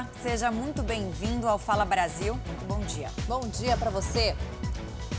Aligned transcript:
Olá, 0.00 0.08
seja 0.22 0.50
muito 0.50 0.82
bem-vindo 0.82 1.46
ao 1.46 1.58
Fala 1.58 1.84
Brasil. 1.84 2.32
Muito 2.46 2.64
bom 2.64 2.80
dia. 2.86 3.10
Bom 3.28 3.40
dia 3.40 3.76
para 3.76 3.90
você. 3.90 4.34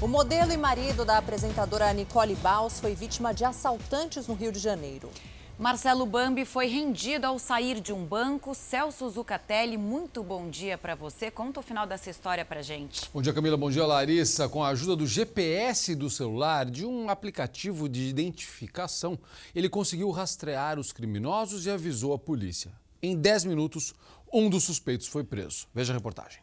O 0.02 0.08
modelo 0.08 0.52
e 0.52 0.58
marido 0.58 1.06
da 1.06 1.20
apresentadora 1.20 1.94
Nicole 1.94 2.34
Baus 2.34 2.80
foi 2.80 2.96
vítima 2.96 3.32
de 3.32 3.46
assaltantes 3.46 4.26
no 4.26 4.34
Rio 4.34 4.52
de 4.52 4.58
Janeiro. 4.58 5.12
Marcelo 5.60 6.04
Bambi 6.08 6.46
foi 6.46 6.66
rendido 6.66 7.28
ao 7.28 7.38
sair 7.38 7.80
de 7.80 7.94
um 7.94 8.04
banco. 8.04 8.56
Celso 8.56 9.08
Zucatelli, 9.08 9.78
muito 9.78 10.24
bom 10.24 10.50
dia 10.50 10.80
para 10.80 10.96
você. 10.96 11.30
Conta 11.30 11.60
o 11.60 11.64
final 11.64 11.86
dessa 11.86 12.10
história 12.10 12.44
para 12.44 12.64
gente. 12.64 13.08
Bom 13.14 13.22
dia, 13.22 13.34
Camila. 13.34 13.58
Bom 13.58 13.70
dia, 13.70 13.86
Larissa. 13.86 14.50
Com 14.50 14.64
a 14.64 14.70
ajuda 14.70 14.96
do 14.96 15.06
GPS 15.06 15.94
do 15.94 16.10
celular, 16.10 16.66
de 16.66 16.88
um 16.88 17.08
aplicativo 17.08 17.88
de 17.88 18.10
identificação, 18.10 19.20
ele 19.54 19.70
conseguiu 19.70 20.10
rastrear 20.10 20.80
os 20.80 20.92
criminosos 20.92 21.68
e 21.68 21.70
avisou 21.70 22.14
a 22.14 22.18
polícia. 22.18 22.72
Em 23.04 23.16
10 23.16 23.46
minutos, 23.46 23.96
um 24.34 24.50
dos 24.50 24.64
suspeitos 24.64 25.08
foi 25.08 25.24
preso. 25.24 25.68
Veja 25.74 25.94
a 25.94 25.96
reportagem. 25.96 26.42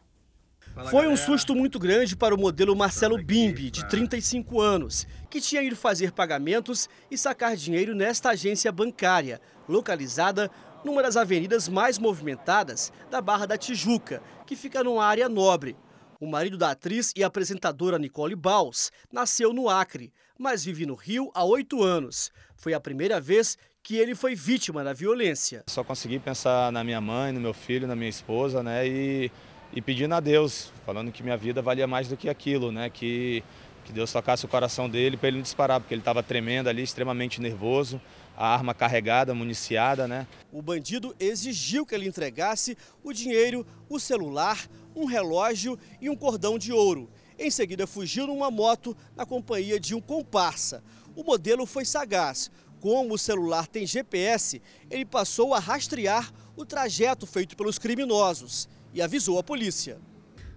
Foi 0.89 1.07
um 1.07 1.17
susto 1.17 1.55
muito 1.55 1.77
grande 1.79 2.15
para 2.15 2.33
o 2.33 2.39
modelo 2.39 2.75
Marcelo 2.75 3.21
Bimbi, 3.21 3.69
de 3.69 3.87
35 3.89 4.61
anos, 4.61 5.05
que 5.29 5.41
tinha 5.41 5.61
ido 5.61 5.75
fazer 5.75 6.11
pagamentos 6.11 6.87
e 7.11 7.17
sacar 7.17 7.55
dinheiro 7.55 7.93
nesta 7.93 8.29
agência 8.29 8.71
bancária, 8.71 9.41
localizada 9.67 10.49
numa 10.83 11.03
das 11.03 11.17
avenidas 11.17 11.67
mais 11.67 11.97
movimentadas 11.97 12.93
da 13.09 13.19
Barra 13.19 13.45
da 13.45 13.57
Tijuca, 13.57 14.21
que 14.45 14.55
fica 14.55 14.83
numa 14.83 15.03
área 15.03 15.27
nobre. 15.27 15.75
O 16.19 16.27
marido 16.27 16.57
da 16.57 16.71
atriz 16.71 17.11
e 17.15 17.23
apresentadora 17.23 17.99
Nicole 17.99 18.35
Baus 18.35 18.91
nasceu 19.11 19.53
no 19.53 19.69
Acre, 19.69 20.13
mas 20.37 20.63
vive 20.63 20.85
no 20.85 20.95
Rio 20.95 21.29
há 21.33 21.43
oito 21.43 21.83
anos. 21.83 22.31
Foi 22.55 22.73
a 22.73 22.79
primeira 22.79 23.19
vez 23.19 23.57
que 23.83 23.95
ele 23.97 24.15
foi 24.15 24.35
vítima 24.35 24.83
da 24.83 24.93
violência. 24.93 25.63
Só 25.67 25.83
consegui 25.83 26.19
pensar 26.19 26.71
na 26.71 26.83
minha 26.83 27.01
mãe, 27.01 27.31
no 27.31 27.39
meu 27.39 27.53
filho, 27.53 27.87
na 27.87 27.95
minha 27.95 28.09
esposa, 28.09 28.61
né? 28.61 28.87
E, 28.87 29.31
e 29.73 29.81
pedindo 29.81 30.13
a 30.13 30.19
Deus, 30.19 30.71
falando 30.85 31.11
que 31.11 31.23
minha 31.23 31.37
vida 31.37 31.61
valia 31.61 31.87
mais 31.87 32.07
do 32.07 32.17
que 32.17 32.29
aquilo, 32.29 32.71
né? 32.71 32.89
Que, 32.89 33.43
que 33.85 33.91
Deus 33.91 34.11
tocasse 34.11 34.45
o 34.45 34.47
coração 34.47 34.89
dele 34.89 35.17
para 35.17 35.29
ele 35.29 35.37
não 35.37 35.43
disparar, 35.43 35.79
porque 35.79 35.93
ele 35.93 36.01
estava 36.01 36.21
tremendo 36.21 36.67
ali, 36.67 36.83
extremamente 36.83 37.41
nervoso, 37.41 37.99
a 38.37 38.47
arma 38.47 38.73
carregada, 38.73 39.33
municiada, 39.33 40.07
né? 40.07 40.27
O 40.51 40.61
bandido 40.61 41.15
exigiu 41.19 41.85
que 41.85 41.95
ele 41.95 42.07
entregasse 42.07 42.77
o 43.03 43.11
dinheiro, 43.11 43.65
o 43.89 43.99
celular, 43.99 44.67
um 44.95 45.05
relógio 45.05 45.77
e 45.99 46.09
um 46.09 46.15
cordão 46.15 46.57
de 46.57 46.71
ouro. 46.71 47.09
Em 47.37 47.49
seguida, 47.49 47.87
fugiu 47.87 48.27
numa 48.27 48.51
moto 48.51 48.95
na 49.15 49.25
companhia 49.25 49.79
de 49.79 49.95
um 49.95 50.01
comparsa. 50.01 50.83
O 51.15 51.23
modelo 51.23 51.65
foi 51.65 51.85
sagaz 51.85 52.51
como 52.79 53.13
o 53.13 53.17
celular 53.17 53.67
tem 53.67 53.85
GPS, 53.85 54.61
ele 54.89 55.05
passou 55.05 55.53
a 55.53 55.59
rastrear 55.59 56.31
o 56.55 56.65
trajeto 56.65 57.25
feito 57.25 57.55
pelos 57.55 57.77
criminosos 57.77 58.67
e 58.93 59.01
avisou 59.01 59.37
a 59.39 59.43
polícia. 59.43 59.99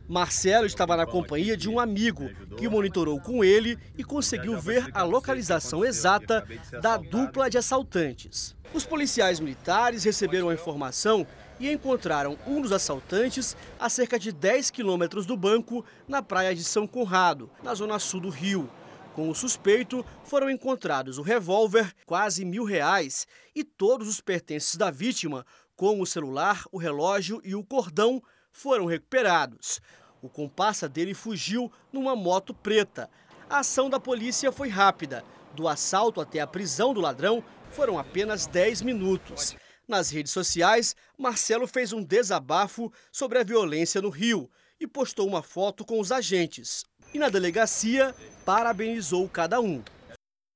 Marcelo 0.09 0.67
estava 0.67 0.97
na 0.97 1.07
companhia 1.07 1.57
de 1.57 1.69
um 1.69 1.79
amigo 1.79 2.29
que 2.57 2.69
monitorou 2.69 3.21
com 3.21 3.45
ele 3.45 3.79
e 3.97 4.05
conseguiu 4.05 4.61
ver 4.61 4.91
a 4.93 5.03
localização 5.05 5.85
exata 5.85 6.47
da 6.83 6.97
dupla 6.97 7.49
de 7.49 7.57
assaltantes. 7.57 8.55
Os 8.75 8.85
policiais 8.85 9.39
militares 9.39 10.05
receberam 10.05 10.49
a 10.49 10.55
informação 10.55 11.27
e 11.61 11.71
encontraram 11.71 12.37
um 12.47 12.61
dos 12.61 12.73
assaltantes 12.73 13.57
a 13.79 13.89
cerca 13.89 14.19
de 14.19 14.33
10 14.33 14.71
quilômetros 14.71 15.25
do 15.25 15.37
banco 15.37 15.85
na 16.09 16.21
praia 16.21 16.55
de 16.55 16.65
São 16.65 16.87
Conrado, 16.87 17.49
na 17.63 17.75
zona 17.75 17.99
sul 17.99 18.21
do 18.21 18.29
Rio. 18.29 18.69
Com 19.15 19.29
o 19.29 19.35
suspeito, 19.35 20.05
foram 20.25 20.49
encontrados 20.49 21.19
o 21.19 21.23
revólver, 21.23 21.95
quase 22.07 22.45
mil 22.47 22.65
reais, 22.65 23.27
e 23.55 23.63
todos 23.63 24.09
os 24.09 24.21
pertences 24.23 24.75
da 24.75 24.91
vítima, 24.91 25.45
como 25.77 26.03
o 26.03 26.07
celular, 26.07 26.65
o 26.73 26.79
relógio 26.79 27.41
e 27.45 27.55
o 27.55 27.63
cordão, 27.63 28.23
foram 28.51 28.87
recuperados. 28.87 29.81
O 30.23 30.29
comparsa 30.29 30.89
dele 30.89 31.13
fugiu 31.13 31.71
numa 31.93 32.17
moto 32.17 32.55
preta. 32.55 33.11
A 33.51 33.59
ação 33.59 33.91
da 33.91 34.01
polícia 34.01 34.51
foi 34.51 34.69
rápida. 34.69 35.23
Do 35.55 35.69
assalto 35.69 36.21
até 36.21 36.41
a 36.41 36.47
prisão 36.47 36.95
do 36.95 37.01
ladrão 37.01 37.45
foram 37.71 37.99
apenas 37.99 38.47
10 38.47 38.81
minutos. 38.81 39.55
Nas 39.87 40.11
redes 40.11 40.33
sociais, 40.33 40.97
Marcelo 41.19 41.67
fez 41.67 41.93
um 41.93 42.03
desabafo 42.03 42.91
sobre 43.11 43.39
a 43.39 43.45
violência 43.45 44.01
no 44.01 44.09
Rio 44.09 44.49
e 44.81 44.87
postou 44.87 45.27
uma 45.29 45.43
foto 45.43 45.85
com 45.85 46.01
os 46.01 46.11
agentes. 46.11 46.85
E 47.15 47.19
na 47.19 47.29
delegacia, 47.29 48.15
parabenizou 48.45 49.29
cada 49.29 49.61
um. 49.61 49.83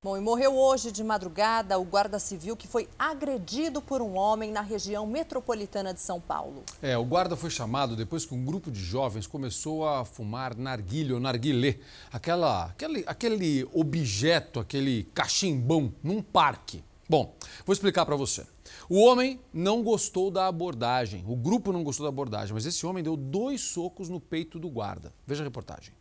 Bom, 0.02 0.16
e 0.16 0.20
morreu 0.20 0.56
hoje 0.56 0.92
de 0.92 1.02
madrugada 1.02 1.78
o 1.78 1.84
guarda 1.84 2.18
civil 2.18 2.56
que 2.56 2.68
foi 2.68 2.88
agredido 2.98 3.82
por 3.82 4.00
um 4.00 4.16
homem 4.16 4.52
na 4.52 4.60
região 4.60 5.06
metropolitana 5.06 5.92
de 5.92 6.00
São 6.00 6.20
Paulo. 6.20 6.62
É, 6.80 6.96
o 6.96 7.04
guarda 7.04 7.36
foi 7.36 7.50
chamado 7.50 7.96
depois 7.96 8.24
que 8.24 8.34
um 8.34 8.44
grupo 8.44 8.70
de 8.70 8.80
jovens 8.80 9.26
começou 9.26 9.86
a 9.86 10.04
fumar 10.04 10.56
narguilha 10.56 11.14
ou 11.14 11.20
narguilé, 11.20 11.78
aquela, 12.12 12.66
aquele, 12.66 13.04
aquele 13.06 13.68
objeto, 13.74 14.60
aquele 14.60 15.04
cachimbão 15.12 15.92
num 16.02 16.22
parque. 16.22 16.84
Bom, 17.08 17.34
vou 17.64 17.72
explicar 17.72 18.06
para 18.06 18.16
você. 18.16 18.46
O 18.88 19.00
homem 19.00 19.40
não 19.52 19.82
gostou 19.82 20.30
da 20.30 20.46
abordagem, 20.46 21.24
o 21.26 21.36
grupo 21.36 21.72
não 21.72 21.82
gostou 21.82 22.04
da 22.04 22.10
abordagem, 22.10 22.54
mas 22.54 22.64
esse 22.64 22.86
homem 22.86 23.02
deu 23.02 23.16
dois 23.16 23.60
socos 23.60 24.08
no 24.08 24.20
peito 24.20 24.58
do 24.58 24.68
guarda. 24.68 25.12
Veja 25.26 25.42
a 25.42 25.44
reportagem. 25.44 25.95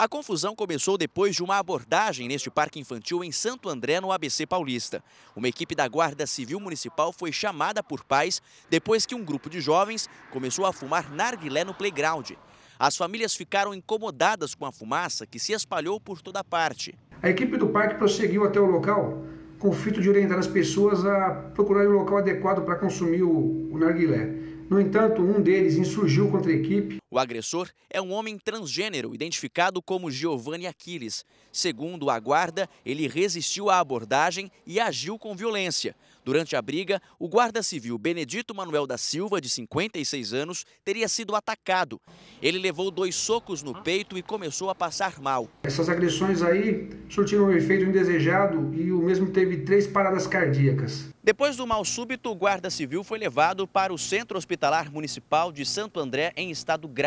A 0.00 0.08
confusão 0.08 0.56
começou 0.56 0.96
depois 0.96 1.36
de 1.36 1.42
uma 1.42 1.58
abordagem 1.58 2.26
neste 2.26 2.50
parque 2.50 2.80
infantil 2.80 3.22
em 3.22 3.30
Santo 3.30 3.68
André, 3.68 4.00
no 4.00 4.10
ABC 4.10 4.46
Paulista. 4.46 5.04
Uma 5.36 5.46
equipe 5.46 5.74
da 5.74 5.86
Guarda 5.86 6.26
Civil 6.26 6.58
Municipal 6.58 7.12
foi 7.12 7.30
chamada 7.30 7.82
por 7.82 8.02
pais 8.02 8.40
depois 8.70 9.04
que 9.04 9.14
um 9.14 9.22
grupo 9.22 9.50
de 9.50 9.60
jovens 9.60 10.08
começou 10.30 10.64
a 10.64 10.72
fumar 10.72 11.12
narguilé 11.12 11.64
no 11.64 11.74
playground. 11.74 12.30
As 12.78 12.96
famílias 12.96 13.34
ficaram 13.34 13.74
incomodadas 13.74 14.54
com 14.54 14.64
a 14.64 14.72
fumaça 14.72 15.26
que 15.26 15.38
se 15.38 15.52
espalhou 15.52 16.00
por 16.00 16.22
toda 16.22 16.42
parte. 16.42 16.98
A 17.22 17.28
equipe 17.28 17.58
do 17.58 17.68
parque 17.68 17.96
prosseguiu 17.96 18.44
até 18.44 18.58
o 18.58 18.64
local 18.64 19.22
com 19.58 19.68
o 19.68 19.74
fito 19.74 20.00
de 20.00 20.08
orientar 20.08 20.38
as 20.38 20.46
pessoas 20.46 21.04
a 21.04 21.50
procurar 21.52 21.86
o 21.86 21.92
local 21.92 22.16
adequado 22.16 22.64
para 22.64 22.76
consumir 22.76 23.22
o, 23.22 23.68
o 23.70 23.76
narguilé. 23.76 24.24
No 24.70 24.80
entanto, 24.80 25.20
um 25.20 25.42
deles 25.42 25.76
insurgiu 25.76 26.30
contra 26.30 26.50
a 26.50 26.54
equipe. 26.54 26.99
O 27.12 27.18
agressor 27.18 27.68
é 27.90 28.00
um 28.00 28.12
homem 28.12 28.38
transgênero, 28.38 29.12
identificado 29.12 29.82
como 29.82 30.12
Giovanni 30.12 30.68
Aquiles. 30.68 31.24
Segundo 31.50 32.08
a 32.08 32.20
guarda, 32.20 32.68
ele 32.86 33.08
resistiu 33.08 33.68
à 33.68 33.80
abordagem 33.80 34.48
e 34.64 34.78
agiu 34.78 35.18
com 35.18 35.34
violência. 35.34 35.96
Durante 36.24 36.54
a 36.54 36.62
briga, 36.62 37.02
o 37.18 37.28
guarda 37.28 37.64
civil 37.64 37.98
Benedito 37.98 38.54
Manuel 38.54 38.86
da 38.86 38.96
Silva, 38.96 39.40
de 39.40 39.50
56 39.50 40.32
anos, 40.32 40.64
teria 40.84 41.08
sido 41.08 41.34
atacado. 41.34 42.00
Ele 42.40 42.60
levou 42.60 42.92
dois 42.92 43.16
socos 43.16 43.60
no 43.60 43.82
peito 43.82 44.16
e 44.16 44.22
começou 44.22 44.70
a 44.70 44.74
passar 44.74 45.20
mal. 45.20 45.48
Essas 45.64 45.88
agressões 45.88 46.42
aí 46.42 46.90
surtiram 47.08 47.46
um 47.46 47.52
efeito 47.52 47.86
indesejado 47.86 48.72
e 48.72 48.92
o 48.92 49.02
mesmo 49.02 49.32
teve 49.32 49.62
três 49.62 49.88
paradas 49.88 50.28
cardíacas. 50.28 51.08
Depois 51.24 51.56
do 51.56 51.66
mal 51.66 51.84
súbito, 51.84 52.30
o 52.30 52.34
guarda 52.34 52.70
civil 52.70 53.02
foi 53.02 53.18
levado 53.18 53.66
para 53.66 53.92
o 53.92 53.98
Centro 53.98 54.38
Hospitalar 54.38 54.92
Municipal 54.92 55.50
de 55.50 55.66
Santo 55.66 55.98
André 55.98 56.32
em 56.36 56.50
estado 56.50 56.86
grave. 56.86 56.99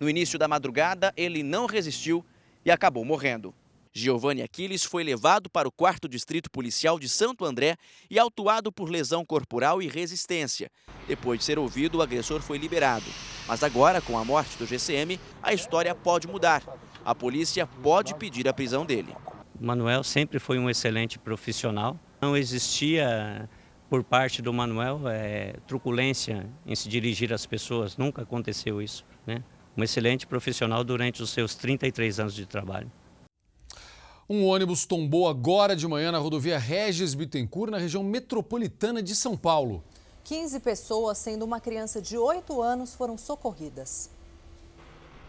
No 0.00 0.08
início 0.08 0.38
da 0.38 0.48
madrugada, 0.48 1.12
ele 1.16 1.42
não 1.42 1.66
resistiu 1.66 2.24
e 2.64 2.70
acabou 2.70 3.04
morrendo. 3.04 3.54
Giovanni 3.92 4.42
Aquiles 4.42 4.84
foi 4.84 5.02
levado 5.02 5.50
para 5.50 5.66
o 5.66 5.72
4 5.72 6.08
Distrito 6.08 6.50
Policial 6.50 6.98
de 6.98 7.08
Santo 7.08 7.44
André 7.44 7.76
e 8.08 8.18
autuado 8.18 8.70
por 8.70 8.88
lesão 8.88 9.24
corporal 9.24 9.82
e 9.82 9.88
resistência. 9.88 10.70
Depois 11.06 11.40
de 11.40 11.44
ser 11.44 11.58
ouvido, 11.58 11.98
o 11.98 12.02
agressor 12.02 12.40
foi 12.40 12.58
liberado. 12.58 13.06
Mas 13.46 13.62
agora, 13.62 14.00
com 14.00 14.16
a 14.16 14.24
morte 14.24 14.56
do 14.56 14.66
GCM, 14.66 15.18
a 15.42 15.52
história 15.52 15.94
pode 15.94 16.28
mudar. 16.28 16.62
A 17.04 17.14
polícia 17.14 17.66
pode 17.82 18.14
pedir 18.14 18.46
a 18.46 18.52
prisão 18.52 18.84
dele. 18.84 19.14
Manuel 19.58 20.04
sempre 20.04 20.38
foi 20.38 20.58
um 20.58 20.70
excelente 20.70 21.18
profissional. 21.18 21.98
Não 22.20 22.36
existia 22.36 23.48
por 23.88 24.04
parte 24.04 24.42
do 24.42 24.52
Manuel 24.52 25.08
é, 25.08 25.54
truculência 25.66 26.48
em 26.66 26.74
se 26.74 26.88
dirigir 26.88 27.32
às 27.32 27.46
pessoas. 27.46 27.96
Nunca 27.96 28.22
aconteceu 28.22 28.82
isso. 28.82 29.04
Um 29.78 29.84
excelente 29.84 30.26
profissional 30.26 30.82
durante 30.82 31.22
os 31.22 31.30
seus 31.30 31.54
33 31.54 32.18
anos 32.18 32.34
de 32.34 32.44
trabalho. 32.44 32.90
Um 34.28 34.44
ônibus 34.44 34.84
tombou 34.84 35.28
agora 35.28 35.76
de 35.76 35.86
manhã 35.86 36.10
na 36.10 36.18
rodovia 36.18 36.58
Regis 36.58 37.14
Bittencourt, 37.14 37.70
na 37.70 37.78
região 37.78 38.02
metropolitana 38.02 39.00
de 39.00 39.14
São 39.14 39.36
Paulo. 39.36 39.84
15 40.24 40.58
pessoas, 40.58 41.16
sendo 41.18 41.44
uma 41.44 41.60
criança 41.60 42.02
de 42.02 42.18
8 42.18 42.60
anos, 42.60 42.92
foram 42.96 43.16
socorridas. 43.16 44.10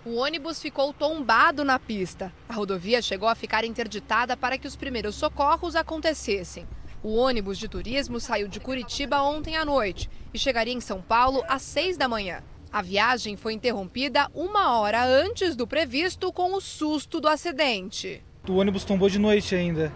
O 0.04 0.16
ônibus 0.16 0.60
ficou 0.60 0.92
tombado 0.94 1.64
na 1.64 1.78
pista. 1.78 2.34
A 2.50 2.54
rodovia 2.56 3.04
chegou 3.04 3.30
a 3.30 3.36
ficar 3.36 3.64
interditada 3.64 4.36
para 4.36 4.58
que 4.58 4.68
os 4.68 4.76
primeiros 4.76 5.14
socorros 5.14 5.76
acontecessem. 5.76 6.68
O 7.04 7.14
ônibus 7.14 7.60
de 7.60 7.68
turismo 7.68 8.20
saiu 8.20 8.48
de 8.48 8.60
Curitiba 8.60 9.22
ontem 9.22 9.56
à 9.56 9.64
noite 9.64 10.10
e 10.34 10.40
chegaria 10.40 10.74
em 10.74 10.82
São 10.82 11.04
Paulo 11.04 11.44
às 11.48 11.62
6 11.62 11.98
da 11.98 12.08
manhã. 12.08 12.42
A 12.72 12.84
viagem 12.84 13.36
foi 13.36 13.54
interrompida 13.54 14.30
uma 14.32 14.78
hora 14.78 15.04
antes 15.04 15.56
do 15.56 15.66
previsto 15.66 16.32
com 16.32 16.54
o 16.54 16.62
susto 16.62 17.20
do 17.20 17.28
acidente. 17.28 18.24
O 18.48 18.58
ônibus 18.58 18.84
tombou 18.84 19.10
de 19.10 19.18
noite 19.18 19.56
ainda. 19.56 19.92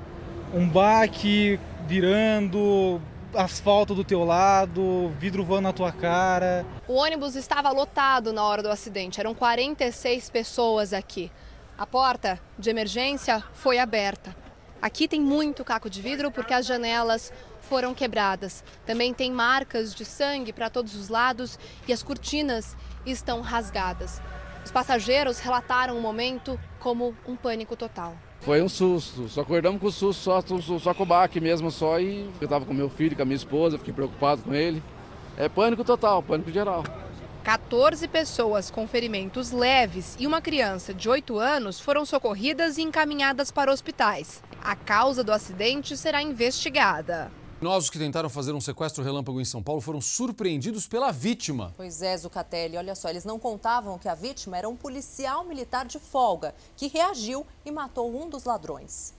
Um 0.51 0.67
baque 0.67 1.59
virando, 1.85 2.99
asfalto 3.35 3.93
do 3.93 4.03
teu 4.03 4.23
lado, 4.23 5.13
vidro 5.19 5.43
voando 5.43 5.63
na 5.63 5.73
tua 5.73 5.91
cara. 5.91 6.65
O 6.87 6.95
ônibus 6.95 7.35
estava 7.35 7.69
lotado 7.69 8.33
na 8.33 8.43
hora 8.43 8.63
do 8.63 8.69
acidente, 8.69 9.19
eram 9.19 9.35
46 9.35 10.31
pessoas 10.31 10.93
aqui. 10.93 11.31
A 11.77 11.85
porta 11.85 12.39
de 12.57 12.71
emergência 12.71 13.43
foi 13.53 13.77
aberta. 13.77 14.42
Aqui 14.83 15.07
tem 15.07 15.21
muito 15.21 15.63
caco 15.63 15.89
de 15.89 16.01
vidro 16.01 16.29
porque 16.29 16.53
as 16.53 16.65
janelas 16.65 17.31
foram 17.61 17.93
quebradas. 17.93 18.65
Também 18.85 19.13
tem 19.13 19.31
marcas 19.31 19.95
de 19.95 20.03
sangue 20.03 20.51
para 20.51 20.69
todos 20.69 20.93
os 20.93 21.07
lados 21.07 21.57
e 21.87 21.93
as 21.93 22.03
cortinas 22.03 22.75
estão 23.05 23.39
rasgadas. 23.39 24.21
Os 24.61 24.71
passageiros 24.71 25.39
relataram 25.39 25.97
o 25.97 26.01
momento 26.01 26.59
como 26.81 27.15
um 27.25 27.33
pânico 27.33 27.77
total. 27.77 28.13
Foi 28.41 28.61
um 28.61 28.67
susto, 28.67 29.29
só 29.29 29.39
acordamos 29.39 29.79
com 29.79 29.87
o 29.87 29.91
susto, 29.91 30.21
só, 30.21 30.41
só, 30.41 30.77
só 30.77 30.93
com 30.93 31.03
o 31.03 31.05
baque 31.05 31.39
mesmo, 31.39 31.71
só 31.71 31.97
e 31.97 32.29
eu 32.41 32.43
estava 32.43 32.65
com 32.65 32.73
meu 32.73 32.89
filho, 32.89 33.15
com 33.15 33.21
a 33.21 33.25
minha 33.25 33.37
esposa, 33.37 33.77
fiquei 33.77 33.93
preocupado 33.93 34.41
com 34.41 34.53
ele. 34.53 34.83
É 35.37 35.47
pânico 35.47 35.85
total, 35.85 36.21
pânico 36.21 36.51
geral. 36.51 36.83
14 37.45 38.05
pessoas 38.09 38.69
com 38.69 38.85
ferimentos 38.85 39.51
leves 39.51 40.17
e 40.19 40.27
uma 40.27 40.41
criança 40.41 40.93
de 40.93 41.07
8 41.07 41.39
anos 41.39 41.79
foram 41.79 42.05
socorridas 42.05 42.77
e 42.77 42.81
encaminhadas 42.81 43.49
para 43.49 43.71
hospitais. 43.71 44.43
A 44.63 44.77
causa 44.77 45.25
do 45.25 45.33
acidente 45.33 45.97
será 45.97 46.21
investigada. 46.21 47.29
Criminosos 47.59 47.89
que 47.89 47.99
tentaram 47.99 48.29
fazer 48.29 48.53
um 48.53 48.61
sequestro 48.61 49.03
relâmpago 49.03 49.41
em 49.41 49.45
São 49.45 49.61
Paulo 49.61 49.81
foram 49.81 49.99
surpreendidos 49.99 50.87
pela 50.87 51.11
vítima. 51.11 51.73
Pois 51.75 52.01
é, 52.01 52.15
Zucatelli, 52.15 52.77
olha 52.77 52.95
só, 52.95 53.09
eles 53.09 53.25
não 53.25 53.37
contavam 53.37 53.99
que 53.99 54.07
a 54.07 54.15
vítima 54.15 54.57
era 54.57 54.69
um 54.69 54.75
policial 54.75 55.43
militar 55.43 55.85
de 55.85 55.99
folga, 55.99 56.55
que 56.77 56.87
reagiu 56.87 57.45
e 57.65 57.71
matou 57.71 58.09
um 58.09 58.29
dos 58.29 58.45
ladrões. 58.45 59.13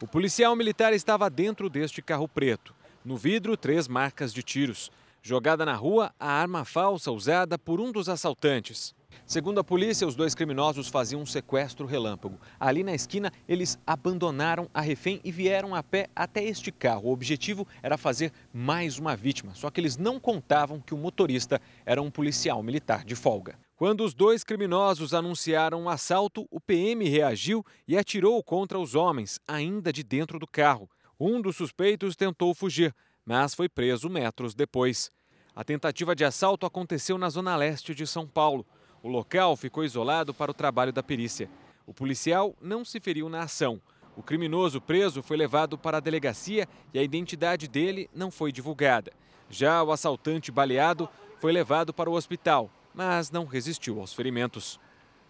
O 0.00 0.06
policial 0.06 0.54
militar 0.54 0.92
estava 0.92 1.28
dentro 1.28 1.68
deste 1.68 2.00
carro 2.00 2.28
preto. 2.28 2.72
No 3.04 3.16
vidro, 3.16 3.56
três 3.56 3.88
marcas 3.88 4.32
de 4.32 4.44
tiros. 4.44 4.92
Jogada 5.22 5.66
na 5.66 5.74
rua, 5.74 6.14
a 6.20 6.30
arma 6.30 6.64
falsa 6.64 7.10
usada 7.10 7.58
por 7.58 7.80
um 7.80 7.90
dos 7.90 8.08
assaltantes. 8.08 8.94
Segundo 9.26 9.58
a 9.58 9.64
polícia, 9.64 10.06
os 10.06 10.14
dois 10.14 10.36
criminosos 10.36 10.86
faziam 10.86 11.20
um 11.20 11.26
sequestro 11.26 11.84
relâmpago. 11.84 12.38
Ali 12.60 12.84
na 12.84 12.94
esquina, 12.94 13.32
eles 13.48 13.76
abandonaram 13.84 14.70
a 14.72 14.80
refém 14.80 15.20
e 15.24 15.32
vieram 15.32 15.74
a 15.74 15.82
pé 15.82 16.06
até 16.14 16.44
este 16.44 16.70
carro. 16.70 17.08
O 17.08 17.12
objetivo 17.12 17.66
era 17.82 17.98
fazer 17.98 18.32
mais 18.54 18.98
uma 18.98 19.16
vítima, 19.16 19.52
só 19.52 19.68
que 19.68 19.80
eles 19.80 19.96
não 19.96 20.20
contavam 20.20 20.80
que 20.80 20.94
o 20.94 20.96
motorista 20.96 21.60
era 21.84 22.00
um 22.00 22.08
policial 22.08 22.62
militar 22.62 23.04
de 23.04 23.16
folga. 23.16 23.58
Quando 23.74 24.04
os 24.04 24.14
dois 24.14 24.44
criminosos 24.44 25.12
anunciaram 25.12 25.80
o 25.80 25.82
um 25.82 25.88
assalto, 25.88 26.46
o 26.48 26.60
PM 26.60 27.08
reagiu 27.08 27.66
e 27.88 27.98
atirou 27.98 28.40
contra 28.44 28.78
os 28.78 28.94
homens, 28.94 29.40
ainda 29.48 29.92
de 29.92 30.04
dentro 30.04 30.38
do 30.38 30.46
carro. 30.46 30.88
Um 31.18 31.42
dos 31.42 31.56
suspeitos 31.56 32.14
tentou 32.14 32.54
fugir, 32.54 32.94
mas 33.24 33.56
foi 33.56 33.68
preso 33.68 34.08
metros 34.08 34.54
depois. 34.54 35.10
A 35.56 35.64
tentativa 35.64 36.14
de 36.14 36.22
assalto 36.22 36.66
aconteceu 36.66 37.16
na 37.16 37.30
zona 37.30 37.56
leste 37.56 37.94
de 37.94 38.06
São 38.06 38.26
Paulo. 38.26 38.64
O 39.02 39.08
local 39.08 39.56
ficou 39.56 39.84
isolado 39.84 40.34
para 40.34 40.50
o 40.50 40.54
trabalho 40.54 40.92
da 40.92 41.02
perícia. 41.02 41.48
O 41.86 41.94
policial 41.94 42.54
não 42.60 42.84
se 42.84 42.98
feriu 42.98 43.28
na 43.28 43.42
ação. 43.42 43.80
O 44.16 44.22
criminoso 44.22 44.80
preso 44.80 45.22
foi 45.22 45.36
levado 45.36 45.76
para 45.76 45.98
a 45.98 46.00
delegacia 46.00 46.66
e 46.92 46.98
a 46.98 47.02
identidade 47.02 47.68
dele 47.68 48.08
não 48.14 48.30
foi 48.30 48.50
divulgada. 48.50 49.12
Já 49.50 49.82
o 49.82 49.92
assaltante 49.92 50.50
baleado 50.50 51.08
foi 51.38 51.52
levado 51.52 51.92
para 51.92 52.10
o 52.10 52.14
hospital, 52.14 52.70
mas 52.94 53.30
não 53.30 53.44
resistiu 53.44 54.00
aos 54.00 54.14
ferimentos. 54.14 54.80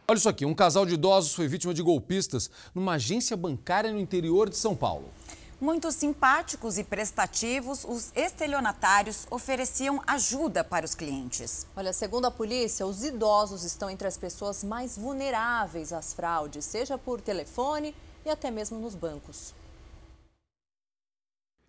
Olha 0.08 0.16
isso 0.16 0.28
aqui: 0.28 0.46
um 0.46 0.54
casal 0.54 0.86
de 0.86 0.94
idosos 0.94 1.34
foi 1.34 1.48
vítima 1.48 1.74
de 1.74 1.82
golpistas 1.82 2.48
numa 2.74 2.92
agência 2.92 3.36
bancária 3.36 3.90
no 3.90 3.98
interior 3.98 4.48
de 4.48 4.56
São 4.56 4.76
Paulo. 4.76 5.10
Muito 5.58 5.90
simpáticos 5.90 6.76
e 6.76 6.84
prestativos, 6.84 7.82
os 7.82 8.12
estelionatários 8.14 9.26
ofereciam 9.30 10.02
ajuda 10.06 10.62
para 10.62 10.84
os 10.84 10.94
clientes. 10.94 11.66
Olha, 11.74 11.94
segundo 11.94 12.26
a 12.26 12.30
polícia, 12.30 12.86
os 12.86 13.02
idosos 13.02 13.64
estão 13.64 13.88
entre 13.88 14.06
as 14.06 14.18
pessoas 14.18 14.62
mais 14.62 14.98
vulneráveis 14.98 15.94
às 15.94 16.12
fraudes, 16.12 16.62
seja 16.62 16.98
por 16.98 17.22
telefone 17.22 17.94
e 18.26 18.28
até 18.28 18.50
mesmo 18.50 18.78
nos 18.78 18.94
bancos. 18.94 19.54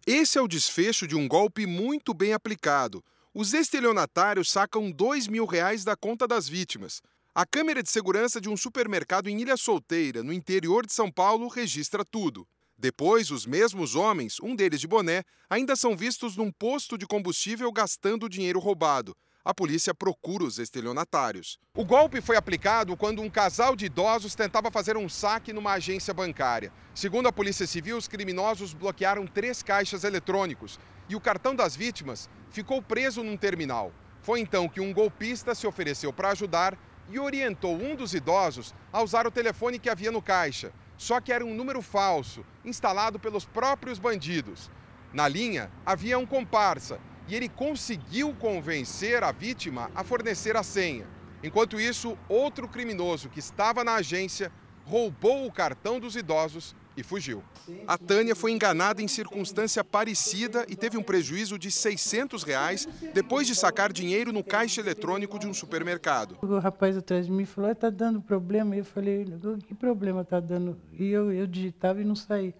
Esse 0.06 0.38
é 0.38 0.42
o 0.42 0.50
desfecho 0.50 1.07
de 1.07 1.16
um 1.16 1.25
golpe 1.25 1.66
muito 1.66 2.13
bem 2.13 2.34
aplicado. 2.34 3.01
Os 3.34 3.54
estelionatários 3.54 4.51
sacam 4.51 4.92
dois 4.92 5.28
mil 5.28 5.45
reais 5.45 5.86
da 5.86 5.95
conta 5.95 6.28
das 6.28 6.45
vítimas. 6.50 7.01
A 7.34 7.45
câmera 7.45 7.81
de 7.81 7.89
segurança 7.89 8.42
de 8.42 8.50
um 8.50 8.57
supermercado 8.57 9.30
em 9.30 9.39
Ilha 9.39 9.56
Solteira, 9.56 10.24
no 10.24 10.34
interior 10.34 10.86
de 10.86 10.92
São 10.92 11.10
Paulo, 11.10 11.48
registra 11.48 12.04
tudo. 12.04 12.45
Depois, 12.79 13.31
os 13.31 13.47
mesmos 13.47 13.95
homens, 13.95 14.39
um 14.39 14.56
deles 14.56 14.79
de 14.79 14.88
boné, 14.88 15.24
ainda 15.50 15.75
são 15.75 15.97
vistos 15.97 16.38
num 16.38 16.51
posto 16.51 16.95
de 16.95 17.07
combustível 17.07 17.71
gastando 17.71 18.27
o 18.27 18.29
dinheiro 18.29 18.59
roubado. 18.59 19.18
A 19.44 19.51
polícia 19.51 19.95
procura 19.95 20.44
os 20.44 20.59
estelionatários. 20.59 21.57
O 21.74 21.83
golpe 21.83 22.21
foi 22.21 22.35
aplicado 22.35 22.95
quando 22.95 23.24
um 23.24 23.29
casal 23.31 23.75
de 23.75 23.85
idosos 23.85 24.35
tentava 24.35 24.69
fazer 24.69 24.95
um 24.95 25.09
saque 25.09 25.51
numa 25.51 25.74
agência 25.74 26.13
bancária. 26.13 26.71
Segundo 26.94 27.27
a 27.27 27.31
Polícia 27.31 27.65
Civil, 27.65 27.97
os 27.97 28.07
criminosos 28.07 28.75
bloquearam 28.75 29.25
três 29.25 29.63
caixas 29.63 30.03
eletrônicos 30.03 30.79
e 31.09 31.15
o 31.15 31.21
cartão 31.21 31.56
das 31.56 31.75
vítimas 31.75 32.29
ficou 32.51 32.79
preso 32.79 33.24
num 33.24 33.38
terminal. 33.38 33.91
Foi 34.21 34.39
então 34.39 34.69
que 34.69 34.81
um 34.81 34.94
golpista 34.94 35.56
se 35.56 35.65
ofereceu 35.65 36.13
para 36.13 36.29
ajudar 36.29 36.77
e 37.09 37.18
orientou 37.18 37.74
um 37.74 37.95
dos 37.95 38.13
idosos 38.13 38.75
a 38.94 39.01
usar 39.01 39.25
o 39.25 39.31
telefone 39.31 39.79
que 39.79 39.89
havia 39.89 40.12
no 40.12 40.21
caixa. 40.21 40.71
Só 40.98 41.22
que 41.22 41.32
era 41.32 41.46
um 41.46 41.54
número 41.54 41.82
falso, 41.82 42.44
instalado 42.66 43.20
pelos 43.20 43.46
próprios 43.46 44.00
bandidos. 44.00 44.72
Na 45.14 45.28
linha 45.28 45.72
havia 45.86 46.18
um 46.18 46.26
comparsa 46.26 47.00
e 47.28 47.36
ele 47.36 47.48
conseguiu 47.48 48.34
convencer 48.34 49.24
a 49.24 49.32
vítima 49.32 49.92
a 49.94 50.04
fornecer 50.04 50.58
a 50.58 50.64
senha. 50.64 51.08
Enquanto 51.44 51.80
isso, 51.80 52.18
outro 52.28 52.68
criminoso 52.68 53.30
que 53.30 53.40
estava 53.40 53.84
na 53.84 53.96
agência 53.96 54.52
roubou 54.86 55.46
o 55.46 55.52
cartão 55.52 56.00
dos 56.00 56.16
idosos 56.16 56.76
e 56.98 57.04
fugiu. 57.04 57.44
A 57.86 57.96
Tânia 57.96 58.36
foi 58.36 58.52
enganada 58.52 59.02
em 59.02 59.08
circunstância 59.08 59.84
parecida 59.84 60.66
e 60.68 60.76
teve 60.76 60.98
um 60.98 61.04
prejuízo 61.04 61.58
de 61.60 61.70
600 61.70 62.42
reais 62.42 62.88
depois 63.14 63.46
de 63.46 63.54
sacar 63.54 63.94
dinheiro 63.94 64.34
no 64.34 64.44
caixa 64.44 64.82
eletrônico 64.82 65.38
de 65.38 65.48
um 65.48 65.54
supermercado. 65.54 66.38
O 66.42 66.58
rapaz 66.58 66.98
atrás 66.98 67.28
de 67.28 67.32
mim 67.32 67.46
falou, 67.46 67.72
está 67.72 67.92
dando 67.92 68.20
problema. 68.20 68.76
E 68.76 68.80
eu 68.80 68.86
falei, 68.86 69.26
que 69.66 69.76
problema 69.76 70.22
está 70.22 70.40
dando? 70.40 70.76
E 70.92 71.06
eu, 71.06 71.32
eu 71.32 71.46
digitava 71.46 72.02
e 72.02 72.04
não 72.04 72.16
saía. 72.16 72.54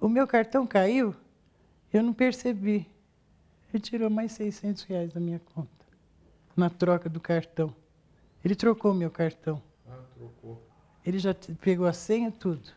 O 0.00 0.08
meu 0.08 0.26
cartão 0.26 0.66
caiu, 0.66 1.14
eu 1.92 2.02
não 2.02 2.14
percebi. 2.14 2.88
Ele 3.72 3.82
tirou 3.82 4.08
mais 4.08 4.32
600 4.32 4.84
reais 4.84 5.12
da 5.12 5.20
minha 5.20 5.40
conta, 5.54 5.68
na 6.56 6.70
troca 6.70 7.08
do 7.08 7.20
cartão. 7.20 7.74
Ele 8.42 8.54
trocou 8.54 8.94
meu 8.94 9.10
cartão. 9.10 9.60
Ah, 9.88 9.98
trocou. 10.14 10.62
Ele 11.04 11.18
já 11.18 11.34
pegou 11.60 11.86
a 11.86 11.92
senha, 11.92 12.30
tudo. 12.30 12.70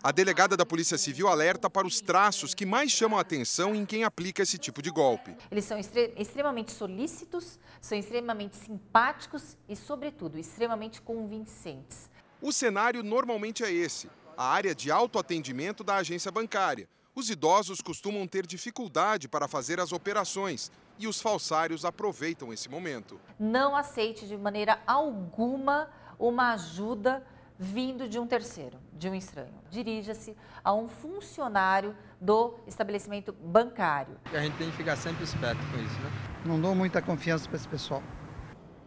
A 0.00 0.12
delegada 0.12 0.56
da 0.56 0.64
Polícia 0.64 0.96
Civil 0.96 1.26
alerta 1.26 1.68
para 1.68 1.84
os 1.84 2.00
traços 2.00 2.54
que 2.54 2.64
mais 2.64 2.92
chamam 2.92 3.18
a 3.18 3.22
atenção 3.22 3.74
em 3.74 3.84
quem 3.84 4.04
aplica 4.04 4.44
esse 4.44 4.56
tipo 4.56 4.80
de 4.80 4.90
golpe. 4.90 5.36
Eles 5.50 5.64
são 5.64 5.76
extremamente 5.76 6.70
solícitos, 6.70 7.58
são 7.80 7.98
extremamente 7.98 8.56
simpáticos 8.56 9.56
e, 9.68 9.74
sobretudo, 9.74 10.38
extremamente 10.38 11.02
convincentes. 11.02 12.08
O 12.40 12.52
cenário 12.52 13.02
normalmente 13.02 13.64
é 13.64 13.72
esse: 13.72 14.08
a 14.36 14.44
área 14.48 14.72
de 14.72 14.88
autoatendimento 14.88 15.82
da 15.82 15.96
agência 15.96 16.30
bancária. 16.30 16.88
Os 17.12 17.28
idosos 17.28 17.80
costumam 17.80 18.24
ter 18.28 18.46
dificuldade 18.46 19.26
para 19.26 19.48
fazer 19.48 19.80
as 19.80 19.90
operações 19.90 20.70
e 20.96 21.08
os 21.08 21.20
falsários 21.20 21.84
aproveitam 21.84 22.52
esse 22.52 22.68
momento. 22.68 23.20
Não 23.36 23.74
aceite 23.74 24.28
de 24.28 24.36
maneira 24.36 24.80
alguma 24.86 25.90
uma 26.16 26.52
ajuda 26.52 27.26
vindo 27.58 28.08
de 28.08 28.18
um 28.18 28.26
terceiro, 28.26 28.78
de 28.92 29.08
um 29.08 29.14
estranho. 29.14 29.54
Dirija-se 29.68 30.36
a 30.62 30.72
um 30.72 30.86
funcionário 30.86 31.96
do 32.20 32.54
estabelecimento 32.66 33.32
bancário. 33.32 34.16
A 34.32 34.38
gente 34.40 34.56
tem 34.56 34.70
que 34.70 34.76
ficar 34.76 34.96
sempre 34.96 35.24
esperto 35.24 35.60
com 35.72 35.78
isso, 35.78 36.00
né? 36.00 36.10
Não 36.46 36.60
dou 36.60 36.74
muita 36.74 37.02
confiança 37.02 37.48
para 37.48 37.56
esse 37.56 37.68
pessoal. 37.68 38.02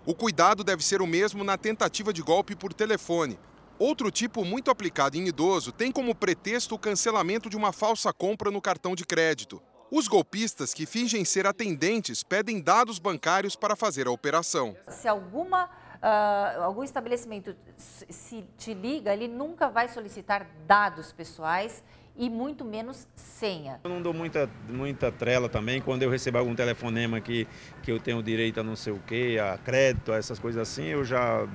O 0.06 0.16
cuidado 0.16 0.64
deve 0.64 0.84
ser 0.84 1.02
o 1.02 1.08
mesmo 1.08 1.44
na 1.44 1.58
tentativa 1.58 2.14
de 2.14 2.22
golpe 2.22 2.56
por 2.56 2.74
telefone. 2.74 3.38
Outro 3.78 4.10
tipo 4.10 4.46
muito 4.46 4.72
aplicado 4.72 5.18
em 5.18 5.28
idoso 5.28 5.72
tem 5.72 5.92
como 5.92 6.16
pretexto 6.16 6.76
o 6.76 6.80
cancelamento 6.80 7.50
de 7.50 7.58
uma 7.58 7.74
falsa 7.74 8.14
compra 8.14 8.50
no 8.50 8.62
cartão 8.62 8.96
de 8.96 9.06
crédito. 9.06 9.62
Os 9.92 10.08
golpistas 10.08 10.74
que 10.74 10.86
fingem 10.86 11.26
ser 11.26 11.46
atendentes 11.46 12.24
pedem 12.24 12.62
dados 12.62 12.98
bancários 12.98 13.58
para 13.58 13.76
fazer 13.76 14.08
a 14.08 14.12
operação. 14.12 14.74
Se 14.88 15.08
alguma 15.08 15.70
uh, 16.02 16.64
algum 16.64 16.84
estabelecimento 16.84 17.56
se 17.78 18.44
te 18.58 18.74
liga, 18.74 19.14
ele 19.14 19.28
nunca 19.28 19.70
vai 19.70 19.88
solicitar 19.88 20.48
dados 20.66 21.12
pessoais 21.12 21.84
e 22.18 22.30
muito 22.30 22.66
menos 22.66 23.08
senha. 23.16 23.80
Eu 23.84 23.90
não 23.90 24.02
dou 24.02 24.14
muita, 24.14 24.50
muita 24.68 25.12
trela 25.12 25.48
também 25.48 25.82
quando 25.82 26.04
eu 26.04 26.10
recebo 26.10 26.38
algum 26.38 26.54
telefonema 26.54 27.22
que, 27.22 27.48
que 27.82 27.92
eu 27.92 28.00
tenho 28.00 28.22
direito 28.22 28.60
a 28.60 28.64
não 28.64 28.76
sei 28.76 28.94
o 28.94 29.00
quê, 29.00 29.38
a 29.42 29.58
crédito, 29.58 30.12
a 30.12 30.18
essas 30.18 30.38
coisas 30.38 30.62
assim, 30.62 30.86
eu 30.86 31.06
já, 31.06 31.48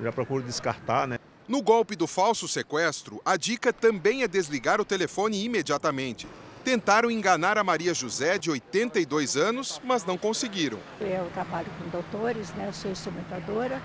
já 0.00 0.12
procuro 0.12 0.42
descartar, 0.42 1.06
né? 1.06 1.18
No 1.46 1.62
golpe 1.62 1.96
do 1.96 2.06
falso 2.06 2.46
sequestro, 2.46 3.22
a 3.24 3.36
dica 3.36 3.72
também 3.72 4.22
é 4.22 4.28
desligar 4.28 4.80
o 4.80 4.84
telefone 4.84 5.42
imediatamente. 5.42 6.26
Tentaram 6.68 7.10
enganar 7.10 7.56
a 7.56 7.64
Maria 7.64 7.94
José, 7.94 8.36
de 8.36 8.50
82 8.50 9.38
anos, 9.38 9.80
mas 9.82 10.04
não 10.04 10.18
conseguiram. 10.18 10.78
Eu 11.00 11.24
trabalho 11.32 11.66
com 11.78 11.88
doutores, 11.88 12.50
né? 12.50 12.66
Eu 12.68 12.74
sou 12.74 12.90
instrumentadora. 12.90 13.80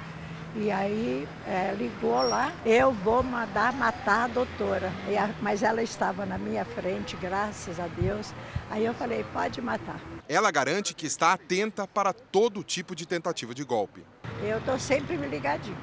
E 0.53 0.69
aí 0.69 1.25
é, 1.47 1.73
ligou 1.77 2.21
lá, 2.21 2.51
eu 2.65 2.91
vou 2.91 3.23
mandar 3.23 3.71
matar 3.71 4.25
a 4.25 4.27
doutora. 4.27 4.91
A, 5.17 5.29
mas 5.41 5.63
ela 5.63 5.81
estava 5.81 6.25
na 6.25 6.37
minha 6.37 6.65
frente, 6.65 7.15
graças 7.15 7.79
a 7.79 7.87
Deus. 7.87 8.33
Aí 8.69 8.83
eu 8.83 8.93
falei, 8.93 9.25
pode 9.31 9.61
matar. 9.61 10.01
Ela 10.27 10.51
garante 10.51 10.93
que 10.93 11.05
está 11.05 11.31
atenta 11.31 11.87
para 11.87 12.11
todo 12.11 12.65
tipo 12.65 12.93
de 12.93 13.05
tentativa 13.05 13.53
de 13.53 13.63
golpe. 13.63 14.03
Eu 14.43 14.57
estou 14.57 14.77
sempre 14.77 15.17
me 15.17 15.27
ligadinho. 15.27 15.77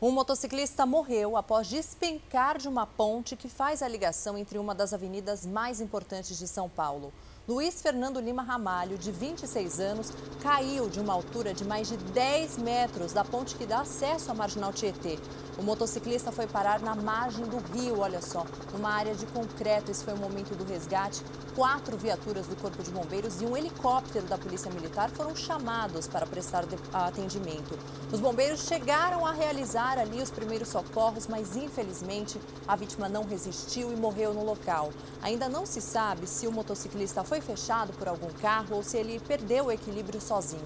Um 0.00 0.10
motociclista 0.10 0.84
morreu 0.84 1.38
após 1.38 1.66
despencar 1.66 2.58
de 2.58 2.68
uma 2.68 2.86
ponte 2.86 3.34
que 3.34 3.48
faz 3.48 3.82
a 3.82 3.88
ligação 3.88 4.36
entre 4.36 4.58
uma 4.58 4.74
das 4.74 4.92
avenidas 4.92 5.46
mais 5.46 5.80
importantes 5.80 6.38
de 6.38 6.46
São 6.46 6.68
Paulo. 6.68 7.10
Luiz 7.48 7.80
Fernando 7.80 8.18
Lima 8.18 8.42
Ramalho, 8.42 8.98
de 8.98 9.12
26 9.12 9.78
anos, 9.78 10.12
caiu 10.42 10.88
de 10.88 10.98
uma 10.98 11.12
altura 11.12 11.54
de 11.54 11.64
mais 11.64 11.86
de 11.86 11.96
10 11.96 12.58
metros 12.58 13.12
da 13.12 13.22
ponte 13.24 13.54
que 13.54 13.64
dá 13.64 13.82
acesso 13.82 14.32
à 14.32 14.34
Marginal 14.34 14.72
Tietê. 14.72 15.16
O 15.56 15.62
motociclista 15.62 16.32
foi 16.32 16.48
parar 16.48 16.80
na 16.80 16.96
margem 16.96 17.46
do 17.46 17.58
rio, 17.72 18.00
olha 18.00 18.20
só, 18.20 18.44
numa 18.72 18.90
área 18.90 19.14
de 19.14 19.24
concreto. 19.26 19.92
Esse 19.92 20.04
foi 20.04 20.12
o 20.12 20.18
momento 20.18 20.56
do 20.56 20.64
resgate. 20.64 21.22
Quatro 21.54 21.96
viaturas 21.96 22.46
do 22.46 22.56
Corpo 22.56 22.82
de 22.82 22.90
Bombeiros 22.90 23.40
e 23.40 23.46
um 23.46 23.56
helicóptero 23.56 24.26
da 24.26 24.36
Polícia 24.36 24.70
Militar 24.70 25.08
foram 25.08 25.34
chamados 25.34 26.06
para 26.06 26.26
prestar 26.26 26.64
atendimento. 26.92 27.78
Os 28.12 28.20
bombeiros 28.20 28.66
chegaram 28.66 29.24
a 29.24 29.32
realizar 29.32 29.98
ali 29.98 30.20
os 30.20 30.30
primeiros 30.30 30.68
socorros, 30.68 31.26
mas 31.26 31.56
infelizmente 31.56 32.38
a 32.68 32.76
vítima 32.76 33.08
não 33.08 33.24
resistiu 33.24 33.90
e 33.90 33.96
morreu 33.96 34.34
no 34.34 34.44
local. 34.44 34.90
Ainda 35.22 35.48
não 35.48 35.64
se 35.64 35.80
sabe 35.80 36.26
se 36.26 36.46
o 36.46 36.52
motociclista 36.52 37.24
foi 37.24 37.35
fechado 37.40 37.92
por 37.92 38.08
algum 38.08 38.30
carro 38.34 38.76
ou 38.76 38.82
se 38.82 38.96
ele 38.96 39.20
perdeu 39.20 39.66
o 39.66 39.72
equilíbrio 39.72 40.20
sozinho. 40.20 40.64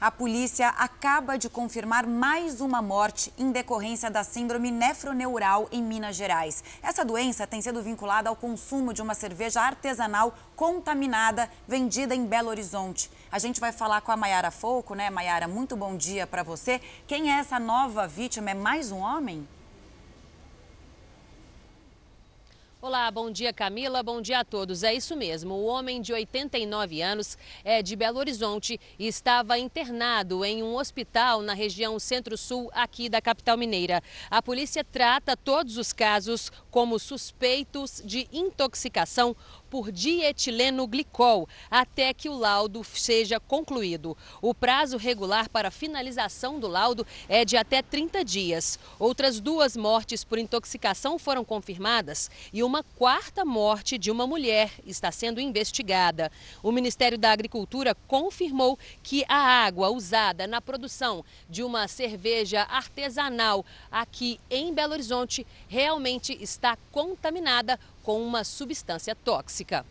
A 0.00 0.10
polícia 0.10 0.68
acaba 0.68 1.36
de 1.36 1.50
confirmar 1.50 2.06
mais 2.06 2.62
uma 2.62 2.80
morte 2.80 3.30
em 3.36 3.52
decorrência 3.52 4.10
da 4.10 4.24
síndrome 4.24 4.70
nefroneural 4.70 5.68
em 5.70 5.82
Minas 5.82 6.16
Gerais. 6.16 6.64
Essa 6.82 7.04
doença 7.04 7.46
tem 7.46 7.60
sido 7.60 7.82
vinculada 7.82 8.30
ao 8.30 8.34
consumo 8.34 8.94
de 8.94 9.02
uma 9.02 9.14
cerveja 9.14 9.60
artesanal 9.60 10.34
contaminada 10.56 11.50
vendida 11.68 12.14
em 12.14 12.24
Belo 12.24 12.48
Horizonte. 12.48 13.10
A 13.30 13.38
gente 13.38 13.60
vai 13.60 13.72
falar 13.72 14.00
com 14.00 14.10
a 14.10 14.16
Maiara 14.16 14.50
Fouco, 14.50 14.94
né? 14.94 15.10
Maiara, 15.10 15.46
muito 15.46 15.76
bom 15.76 15.94
dia 15.94 16.26
para 16.26 16.42
você. 16.42 16.80
Quem 17.06 17.30
é 17.30 17.38
essa 17.38 17.58
nova 17.58 18.08
vítima? 18.08 18.52
É 18.52 18.54
mais 18.54 18.90
um 18.90 19.00
homem? 19.00 19.46
Olá, 22.82 23.10
bom 23.10 23.30
dia 23.30 23.52
Camila, 23.52 24.02
bom 24.02 24.22
dia 24.22 24.38
a 24.38 24.44
todos. 24.44 24.82
É 24.82 24.94
isso 24.94 25.14
mesmo, 25.14 25.52
o 25.52 25.66
homem 25.66 26.00
de 26.00 26.14
89 26.14 27.02
anos 27.02 27.36
é 27.62 27.82
de 27.82 27.94
Belo 27.94 28.18
Horizonte 28.18 28.80
e 28.98 29.06
estava 29.06 29.58
internado 29.58 30.42
em 30.46 30.62
um 30.62 30.74
hospital 30.74 31.42
na 31.42 31.52
região 31.52 31.98
centro-sul 31.98 32.70
aqui 32.72 33.10
da 33.10 33.20
capital 33.20 33.58
mineira. 33.58 34.02
A 34.30 34.40
polícia 34.40 34.82
trata 34.82 35.36
todos 35.36 35.76
os 35.76 35.92
casos 35.92 36.50
como 36.70 36.98
suspeitos 36.98 38.00
de 38.02 38.26
intoxicação 38.32 39.36
por 39.68 39.92
dietileno 39.92 40.86
glicol 40.86 41.48
até 41.70 42.14
que 42.14 42.28
o 42.28 42.36
laudo 42.36 42.82
seja 42.82 43.38
concluído. 43.38 44.16
O 44.40 44.54
prazo 44.54 44.96
regular 44.96 45.50
para 45.50 45.70
finalização 45.70 46.58
do 46.58 46.66
laudo 46.66 47.06
é 47.28 47.44
de 47.44 47.56
até 47.56 47.82
30 47.82 48.24
dias. 48.24 48.78
Outras 48.98 49.38
duas 49.38 49.76
mortes 49.76 50.24
por 50.24 50.38
intoxicação 50.38 51.18
foram 51.18 51.44
confirmadas 51.44 52.30
e 52.52 52.62
uma 52.62 52.69
quarta 52.82 53.44
morte 53.44 53.98
de 53.98 54.10
uma 54.10 54.26
mulher 54.26 54.70
está 54.86 55.10
sendo 55.10 55.40
investigada. 55.40 56.30
O 56.62 56.70
Ministério 56.70 57.18
da 57.18 57.32
Agricultura 57.32 57.96
confirmou 58.06 58.78
que 59.02 59.24
a 59.28 59.64
água 59.66 59.90
usada 59.90 60.46
na 60.46 60.60
produção 60.60 61.24
de 61.48 61.64
uma 61.64 61.88
cerveja 61.88 62.62
artesanal 62.62 63.66
aqui 63.90 64.38
em 64.48 64.72
Belo 64.72 64.92
Horizonte 64.92 65.44
realmente 65.68 66.32
está 66.40 66.78
contaminada 66.92 67.78
com 68.04 68.22
uma 68.22 68.44
substância 68.44 69.14
tóxica. 69.16 69.84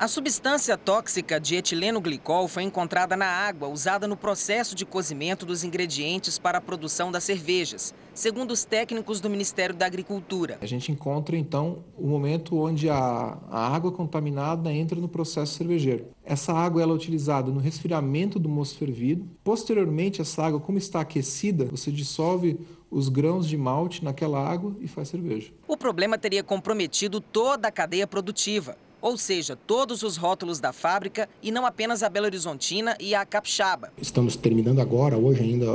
A 0.00 0.06
substância 0.06 0.78
tóxica 0.78 1.40
de 1.40 1.56
etileno 1.56 2.00
glicol 2.00 2.46
foi 2.46 2.62
encontrada 2.62 3.16
na 3.16 3.26
água 3.26 3.66
usada 3.66 4.06
no 4.06 4.16
processo 4.16 4.76
de 4.76 4.86
cozimento 4.86 5.44
dos 5.44 5.64
ingredientes 5.64 6.38
para 6.38 6.58
a 6.58 6.60
produção 6.60 7.10
das 7.10 7.24
cervejas, 7.24 7.92
segundo 8.14 8.52
os 8.52 8.64
técnicos 8.64 9.20
do 9.20 9.28
Ministério 9.28 9.74
da 9.74 9.86
Agricultura. 9.86 10.56
A 10.60 10.66
gente 10.66 10.92
encontra 10.92 11.36
então 11.36 11.82
o 11.96 12.06
momento 12.06 12.56
onde 12.56 12.88
a, 12.88 13.38
a 13.50 13.74
água 13.74 13.90
contaminada 13.90 14.72
entra 14.72 15.00
no 15.00 15.08
processo 15.08 15.54
cervejeiro. 15.54 16.06
Essa 16.24 16.52
água 16.52 16.80
ela 16.80 16.92
é 16.92 16.94
utilizada 16.94 17.50
no 17.50 17.58
resfriamento 17.58 18.38
do 18.38 18.48
moço 18.48 18.78
fervido. 18.78 19.28
Posteriormente, 19.42 20.20
essa 20.20 20.44
água, 20.44 20.60
como 20.60 20.78
está 20.78 21.00
aquecida, 21.00 21.64
você 21.64 21.90
dissolve 21.90 22.60
os 22.88 23.08
grãos 23.08 23.48
de 23.48 23.56
malte 23.56 24.04
naquela 24.04 24.48
água 24.48 24.76
e 24.80 24.86
faz 24.86 25.08
cerveja. 25.08 25.50
O 25.66 25.76
problema 25.76 26.16
teria 26.16 26.44
comprometido 26.44 27.20
toda 27.20 27.66
a 27.66 27.72
cadeia 27.72 28.06
produtiva 28.06 28.76
ou 29.00 29.16
seja, 29.16 29.56
todos 29.56 30.02
os 30.02 30.16
rótulos 30.16 30.60
da 30.60 30.72
fábrica 30.72 31.28
e 31.42 31.50
não 31.50 31.64
apenas 31.64 32.02
a 32.02 32.08
Belo 32.08 32.26
Horizontina 32.26 32.96
e 33.00 33.14
a 33.14 33.24
Capixaba. 33.24 33.92
Estamos 34.00 34.36
terminando 34.36 34.80
agora, 34.80 35.16
hoje 35.16 35.42
ainda, 35.42 35.66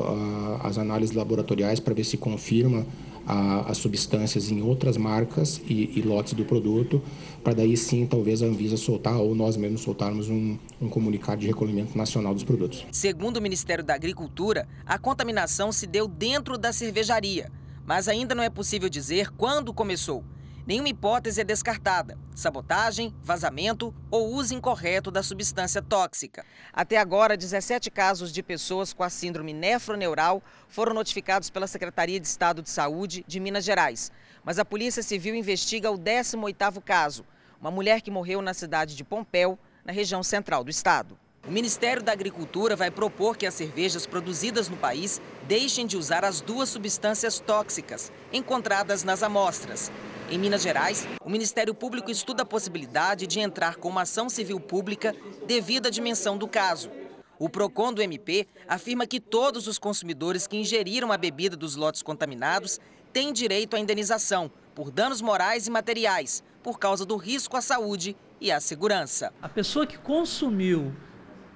as 0.61 0.77
análises 0.77 1.15
laboratoriais 1.15 1.79
para 1.79 1.93
ver 1.93 2.03
se 2.03 2.17
confirma 2.17 2.85
as 3.25 3.77
substâncias 3.77 4.51
em 4.51 4.61
outras 4.61 4.97
marcas 4.97 5.61
e, 5.65 5.97
e 5.97 6.01
lotes 6.01 6.33
do 6.33 6.43
produto, 6.43 7.01
para 7.43 7.53
daí 7.53 7.77
sim 7.77 8.05
talvez 8.05 8.43
a 8.43 8.45
Anvisa 8.45 8.75
soltar 8.75 9.15
ou 9.15 9.33
nós 9.33 9.55
mesmos 9.55 9.81
soltarmos 9.81 10.29
um, 10.29 10.57
um 10.81 10.89
comunicado 10.89 11.39
de 11.39 11.47
recolhimento 11.47 11.97
nacional 11.97 12.33
dos 12.33 12.43
produtos. 12.43 12.85
Segundo 12.91 13.37
o 13.37 13.41
Ministério 13.41 13.83
da 13.83 13.93
Agricultura, 13.93 14.67
a 14.85 14.97
contaminação 14.97 15.71
se 15.71 15.87
deu 15.87 16.07
dentro 16.07 16.57
da 16.57 16.73
cervejaria, 16.73 17.49
mas 17.85 18.09
ainda 18.09 18.35
não 18.35 18.43
é 18.43 18.49
possível 18.49 18.89
dizer 18.89 19.31
quando 19.31 19.73
começou. 19.73 20.23
Nenhuma 20.65 20.87
hipótese 20.87 21.41
é 21.41 21.43
descartada: 21.43 22.17
sabotagem, 22.33 23.13
vazamento 23.21 23.93
ou 24.09 24.29
uso 24.29 24.53
incorreto 24.53 25.11
da 25.11 25.21
substância 25.21 25.81
tóxica. 25.81 26.45
Até 26.71 26.97
agora, 26.97 27.35
17 27.35 27.91
casos 27.91 28.31
de 28.31 28.41
pessoas 28.41 28.93
com 28.93 29.03
a 29.03 29.09
síndrome 29.09 29.51
nefroneural 29.51 30.41
foram 30.69 30.93
notificados 30.93 31.49
pela 31.49 31.67
Secretaria 31.67 32.17
de 32.17 32.27
Estado 32.27 32.61
de 32.61 32.69
Saúde 32.69 33.25
de 33.27 33.41
Minas 33.41 33.65
Gerais. 33.65 34.09
Mas 34.41 34.57
a 34.57 34.63
Polícia 34.63 35.03
Civil 35.03 35.35
investiga 35.35 35.91
o 35.91 35.97
18º 35.97 36.81
caso, 36.81 37.25
uma 37.59 37.71
mulher 37.71 38.01
que 38.01 38.11
morreu 38.11 38.41
na 38.41 38.53
cidade 38.53 38.95
de 38.95 39.03
Pompéu, 39.03 39.59
na 39.83 39.91
região 39.91 40.23
central 40.23 40.63
do 40.63 40.71
estado. 40.71 41.19
O 41.45 41.51
Ministério 41.51 42.01
da 42.01 42.13
Agricultura 42.13 42.73
vai 42.73 42.89
propor 42.89 43.35
que 43.35 43.45
as 43.45 43.53
cervejas 43.53 44.05
produzidas 44.05 44.69
no 44.69 44.77
país 44.77 45.21
deixem 45.45 45.85
de 45.85 45.97
usar 45.97 46.23
as 46.23 46.39
duas 46.39 46.69
substâncias 46.69 47.37
tóxicas 47.37 48.13
encontradas 48.31 49.03
nas 49.03 49.21
amostras. 49.21 49.91
Em 50.29 50.39
Minas 50.39 50.61
Gerais, 50.61 51.05
o 51.21 51.29
Ministério 51.29 51.75
Público 51.75 52.09
estuda 52.09 52.43
a 52.43 52.45
possibilidade 52.45 53.27
de 53.27 53.41
entrar 53.41 53.75
com 53.75 53.89
uma 53.89 54.03
ação 54.03 54.29
civil 54.29 54.57
pública 54.57 55.13
devido 55.45 55.87
à 55.87 55.89
dimensão 55.89 56.37
do 56.37 56.47
caso. 56.47 56.89
O 57.37 57.49
PROCON 57.49 57.91
do 57.91 58.01
MP 58.01 58.47
afirma 58.65 59.05
que 59.05 59.19
todos 59.19 59.67
os 59.67 59.77
consumidores 59.77 60.47
que 60.47 60.55
ingeriram 60.55 61.11
a 61.11 61.17
bebida 61.17 61.57
dos 61.57 61.75
lotes 61.75 62.01
contaminados 62.01 62.79
têm 63.11 63.33
direito 63.33 63.75
à 63.75 63.79
indenização 63.79 64.49
por 64.73 64.89
danos 64.89 65.19
morais 65.19 65.67
e 65.67 65.71
materiais, 65.71 66.41
por 66.63 66.79
causa 66.79 67.05
do 67.05 67.17
risco 67.17 67.57
à 67.57 67.61
saúde 67.61 68.15
e 68.39 68.49
à 68.49 68.61
segurança. 68.61 69.33
A 69.41 69.49
pessoa 69.49 69.85
que 69.85 69.97
consumiu 69.97 70.93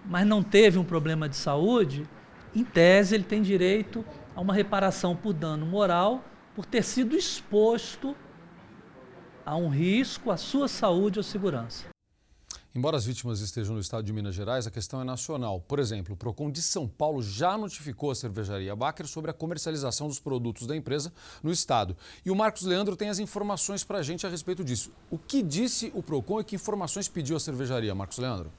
mas 0.08 0.26
não 0.26 0.42
teve 0.42 0.80
um 0.80 0.84
problema 0.84 1.28
de 1.28 1.36
saúde, 1.36 2.08
em 2.56 2.64
tese 2.64 3.14
ele 3.14 3.24
tem 3.24 3.42
direito 3.42 4.04
a 4.36 4.42
uma 4.42 4.54
reparação 4.54 5.16
por 5.16 5.34
dano 5.34 5.66
moral 5.66 6.24
por 6.56 6.66
ter 6.66 6.84
sido 6.84 7.16
exposto 7.16 8.16
a 9.46 9.56
um 9.56 9.70
risco 9.70 10.32
à 10.32 10.38
sua 10.38 10.68
saúde 10.68 11.20
ou 11.20 11.24
segurança. 11.24 11.86
Embora 12.74 12.96
as 12.96 13.06
vítimas 13.06 13.40
estejam 13.40 13.74
no 13.74 13.82
estado 13.82 14.04
de 14.04 14.14
Minas 14.14 14.36
Gerais, 14.36 14.68
a 14.68 14.72
questão 14.72 15.02
é 15.02 15.04
nacional. 15.04 15.60
Por 15.62 15.80
exemplo, 15.80 16.14
o 16.14 16.18
Procon 16.18 16.52
de 16.52 16.62
São 16.62 16.88
Paulo 16.88 17.24
já 17.24 17.58
notificou 17.58 18.12
a 18.12 18.16
cervejaria 18.16 18.76
Baker 18.76 19.08
sobre 19.08 19.32
a 19.32 19.34
comercialização 19.34 20.08
dos 20.08 20.20
produtos 20.20 20.68
da 20.68 20.76
empresa 20.76 21.12
no 21.42 21.52
estado. 21.52 21.98
E 22.24 22.30
o 22.30 22.36
Marcos 22.36 22.64
Leandro 22.64 22.96
tem 22.96 23.10
as 23.10 23.18
informações 23.18 23.84
para 23.84 23.98
a 23.98 24.04
gente 24.04 24.28
a 24.28 24.30
respeito 24.30 24.64
disso. 24.64 24.92
O 25.10 25.18
que 25.18 25.42
disse 25.42 25.92
o 25.96 26.04
Procon 26.04 26.42
e 26.42 26.44
que 26.44 26.56
informações 26.56 27.08
pediu 27.08 27.36
a 27.36 27.40
cervejaria, 27.40 27.96
Marcos 27.96 28.20
Leandro? 28.20 28.52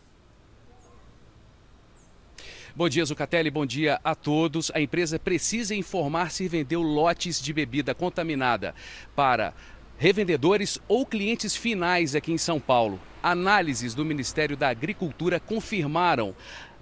Bom 2.78 2.88
dia, 2.88 3.04
Zucatelli. 3.04 3.50
Bom 3.50 3.66
dia 3.66 3.98
a 4.04 4.14
todos. 4.14 4.70
A 4.72 4.80
empresa 4.80 5.18
precisa 5.18 5.74
informar 5.74 6.30
se 6.30 6.46
vendeu 6.46 6.80
lotes 6.80 7.42
de 7.42 7.52
bebida 7.52 7.92
contaminada 7.92 8.72
para 9.16 9.52
revendedores 9.96 10.78
ou 10.86 11.04
clientes 11.04 11.56
finais 11.56 12.14
aqui 12.14 12.30
em 12.30 12.38
São 12.38 12.60
Paulo. 12.60 13.00
Análises 13.20 13.94
do 13.94 14.04
Ministério 14.04 14.56
da 14.56 14.68
Agricultura 14.68 15.40
confirmaram 15.40 16.36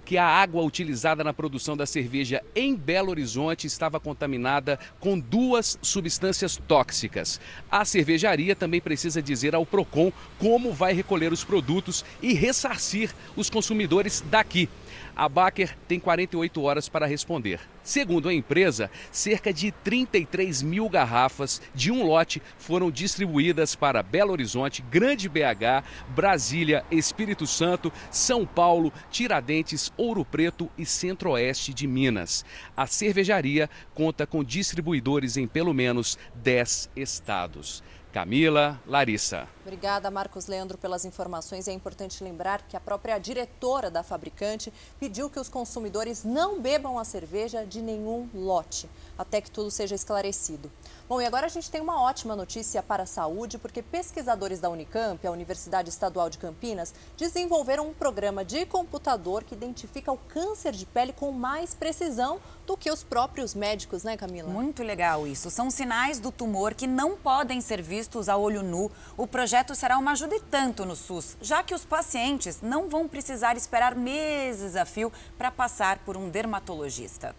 que 0.05 0.19
a 0.19 0.25
água 0.25 0.63
utilizada 0.63 1.23
na 1.23 1.33
produção 1.33 1.75
da 1.75 1.87
cerveja 1.87 2.43
em 2.55 2.75
Belo 2.75 3.09
Horizonte 3.09 3.65
estava 3.65 3.99
contaminada 3.99 4.79
com 4.99 5.19
duas 5.19 5.79
substâncias 5.81 6.61
tóxicas. 6.67 7.41
A 7.71 7.83
cervejaria 7.83 8.55
também 8.55 8.79
precisa 8.79 9.19
dizer 9.19 9.55
ao 9.55 9.65
Procon 9.65 10.13
como 10.37 10.71
vai 10.71 10.93
recolher 10.93 11.33
os 11.33 11.43
produtos 11.43 12.05
e 12.21 12.33
ressarcir 12.33 13.11
os 13.35 13.49
consumidores 13.49 14.23
daqui. 14.29 14.69
A 15.17 15.27
Baker 15.27 15.75
tem 15.87 15.99
48 15.99 16.61
horas 16.61 16.87
para 16.87 17.07
responder. 17.07 17.59
Segundo 17.81 18.29
a 18.29 18.33
empresa, 18.33 18.91
cerca 19.11 19.51
de 19.51 19.71
33 19.71 20.61
mil 20.61 20.87
garrafas 20.87 21.59
de 21.73 21.91
um 21.91 22.05
lote 22.05 22.39
foram 22.59 22.91
distribuídas 22.91 23.75
para 23.75 24.03
Belo 24.03 24.31
Horizonte, 24.31 24.83
Grande 24.83 25.27
BH, 25.27 25.83
Brasília, 26.09 26.85
Espírito 26.91 27.47
Santo, 27.47 27.91
São 28.11 28.45
Paulo, 28.45 28.93
Tiradentes, 29.09 29.91
Ouro 29.97 30.23
Preto 30.23 30.69
e 30.77 30.85
Centro-Oeste 30.85 31.73
de 31.73 31.87
Minas. 31.87 32.45
A 32.75 32.85
cervejaria 32.85 33.67
conta 33.95 34.27
com 34.27 34.43
distribuidores 34.43 35.35
em 35.35 35.47
pelo 35.47 35.73
menos 35.73 36.15
10 36.35 36.91
estados. 36.95 37.81
Camila, 38.13 38.79
Larissa. 38.85 39.56
Obrigada, 39.67 40.09
Marcos 40.09 40.47
Leandro, 40.47 40.77
pelas 40.77 41.03
informações. 41.03 41.67
É 41.67 41.73
importante 41.73 42.23
lembrar 42.23 42.61
que 42.69 42.77
a 42.77 42.79
própria 42.79 43.19
diretora 43.19 43.91
da 43.91 44.01
fabricante 44.01 44.71
pediu 44.97 45.29
que 45.29 45.41
os 45.41 45.49
consumidores 45.49 46.23
não 46.23 46.57
bebam 46.57 46.97
a 46.97 47.03
cerveja 47.03 47.65
de 47.65 47.81
nenhum 47.81 48.29
lote, 48.33 48.89
até 49.17 49.41
que 49.41 49.51
tudo 49.51 49.69
seja 49.69 49.93
esclarecido. 49.93 50.71
Bom, 51.09 51.21
e 51.21 51.25
agora 51.25 51.47
a 51.47 51.49
gente 51.49 51.69
tem 51.69 51.81
uma 51.81 52.01
ótima 52.01 52.33
notícia 52.33 52.81
para 52.81 53.03
a 53.03 53.05
saúde, 53.05 53.57
porque 53.57 53.81
pesquisadores 53.81 54.61
da 54.61 54.69
Unicamp, 54.69 55.25
a 55.27 55.31
Universidade 55.31 55.89
Estadual 55.89 56.29
de 56.29 56.37
Campinas, 56.37 56.93
desenvolveram 57.17 57.89
um 57.89 57.93
programa 57.93 58.45
de 58.45 58.65
computador 58.65 59.43
que 59.43 59.53
identifica 59.53 60.13
o 60.13 60.17
câncer 60.17 60.71
de 60.71 60.85
pele 60.85 61.11
com 61.11 61.33
mais 61.33 61.75
precisão 61.75 62.39
do 62.65 62.75
que 62.75 62.91
os 62.91 63.03
próprios 63.03 63.53
médicos, 63.53 64.03
né, 64.03 64.15
Camila? 64.15 64.49
Muito 64.49 64.83
legal 64.83 65.25
isso. 65.25 65.49
São 65.49 65.69
sinais 65.69 66.19
do 66.19 66.31
tumor 66.31 66.73
que 66.73 66.87
não 66.87 67.15
podem 67.15 67.61
ser 67.61 67.81
vistos 67.81 68.27
a 68.27 68.35
olho 68.35 68.61
nu. 68.61 68.91
O 69.15 69.25
projeto 69.57 69.75
será 69.75 69.97
uma 69.97 70.11
ajuda 70.11 70.35
e 70.35 70.39
tanto 70.39 70.85
no 70.85 70.95
SUS, 70.95 71.35
já 71.41 71.63
que 71.63 71.73
os 71.73 71.83
pacientes 71.83 72.61
não 72.61 72.87
vão 72.87 73.07
precisar 73.07 73.57
esperar 73.57 73.95
meses 73.95 74.75
a 74.75 74.85
fio 74.85 75.11
para 75.35 75.49
passar 75.49 75.97
por 75.99 76.15
um 76.15 76.29
dermatologista. 76.29 77.35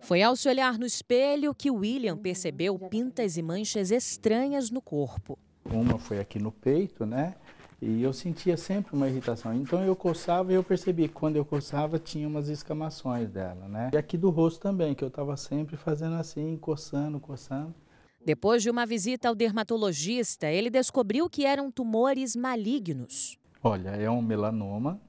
Foi 0.00 0.22
ao 0.22 0.34
se 0.34 0.48
olhar 0.48 0.78
no 0.78 0.86
espelho 0.86 1.54
que 1.54 1.70
William 1.70 2.16
percebeu 2.16 2.78
pintas 2.78 3.36
e 3.36 3.42
manchas 3.42 3.90
estranhas 3.90 4.70
no 4.70 4.80
corpo. 4.80 5.38
Uma 5.66 5.98
foi 5.98 6.18
aqui 6.18 6.38
no 6.38 6.50
peito, 6.50 7.04
né? 7.04 7.34
E 7.82 8.02
eu 8.02 8.14
sentia 8.14 8.56
sempre 8.56 8.96
uma 8.96 9.06
irritação. 9.06 9.52
Então 9.52 9.84
eu 9.84 9.94
coçava 9.94 10.50
e 10.50 10.54
eu 10.54 10.64
percebi 10.64 11.08
que 11.08 11.14
quando 11.14 11.36
eu 11.36 11.44
coçava 11.44 11.98
tinha 11.98 12.26
umas 12.26 12.48
escamações 12.48 13.28
dela, 13.28 13.68
né? 13.68 13.90
E 13.92 13.98
aqui 13.98 14.16
do 14.16 14.30
rosto 14.30 14.60
também, 14.60 14.94
que 14.94 15.04
eu 15.04 15.08
estava 15.08 15.36
sempre 15.36 15.76
fazendo 15.76 16.14
assim, 16.14 16.56
coçando, 16.56 17.20
coçando. 17.20 17.74
Depois 18.26 18.60
de 18.60 18.68
uma 18.68 18.84
visita 18.84 19.28
ao 19.28 19.36
dermatologista, 19.36 20.48
ele 20.48 20.68
descobriu 20.68 21.30
que 21.30 21.46
eram 21.46 21.70
tumores 21.70 22.34
malignos. 22.34 23.38
Olha, 23.62 23.90
é 23.90 24.10
um 24.10 24.20
melanoma 24.20 25.00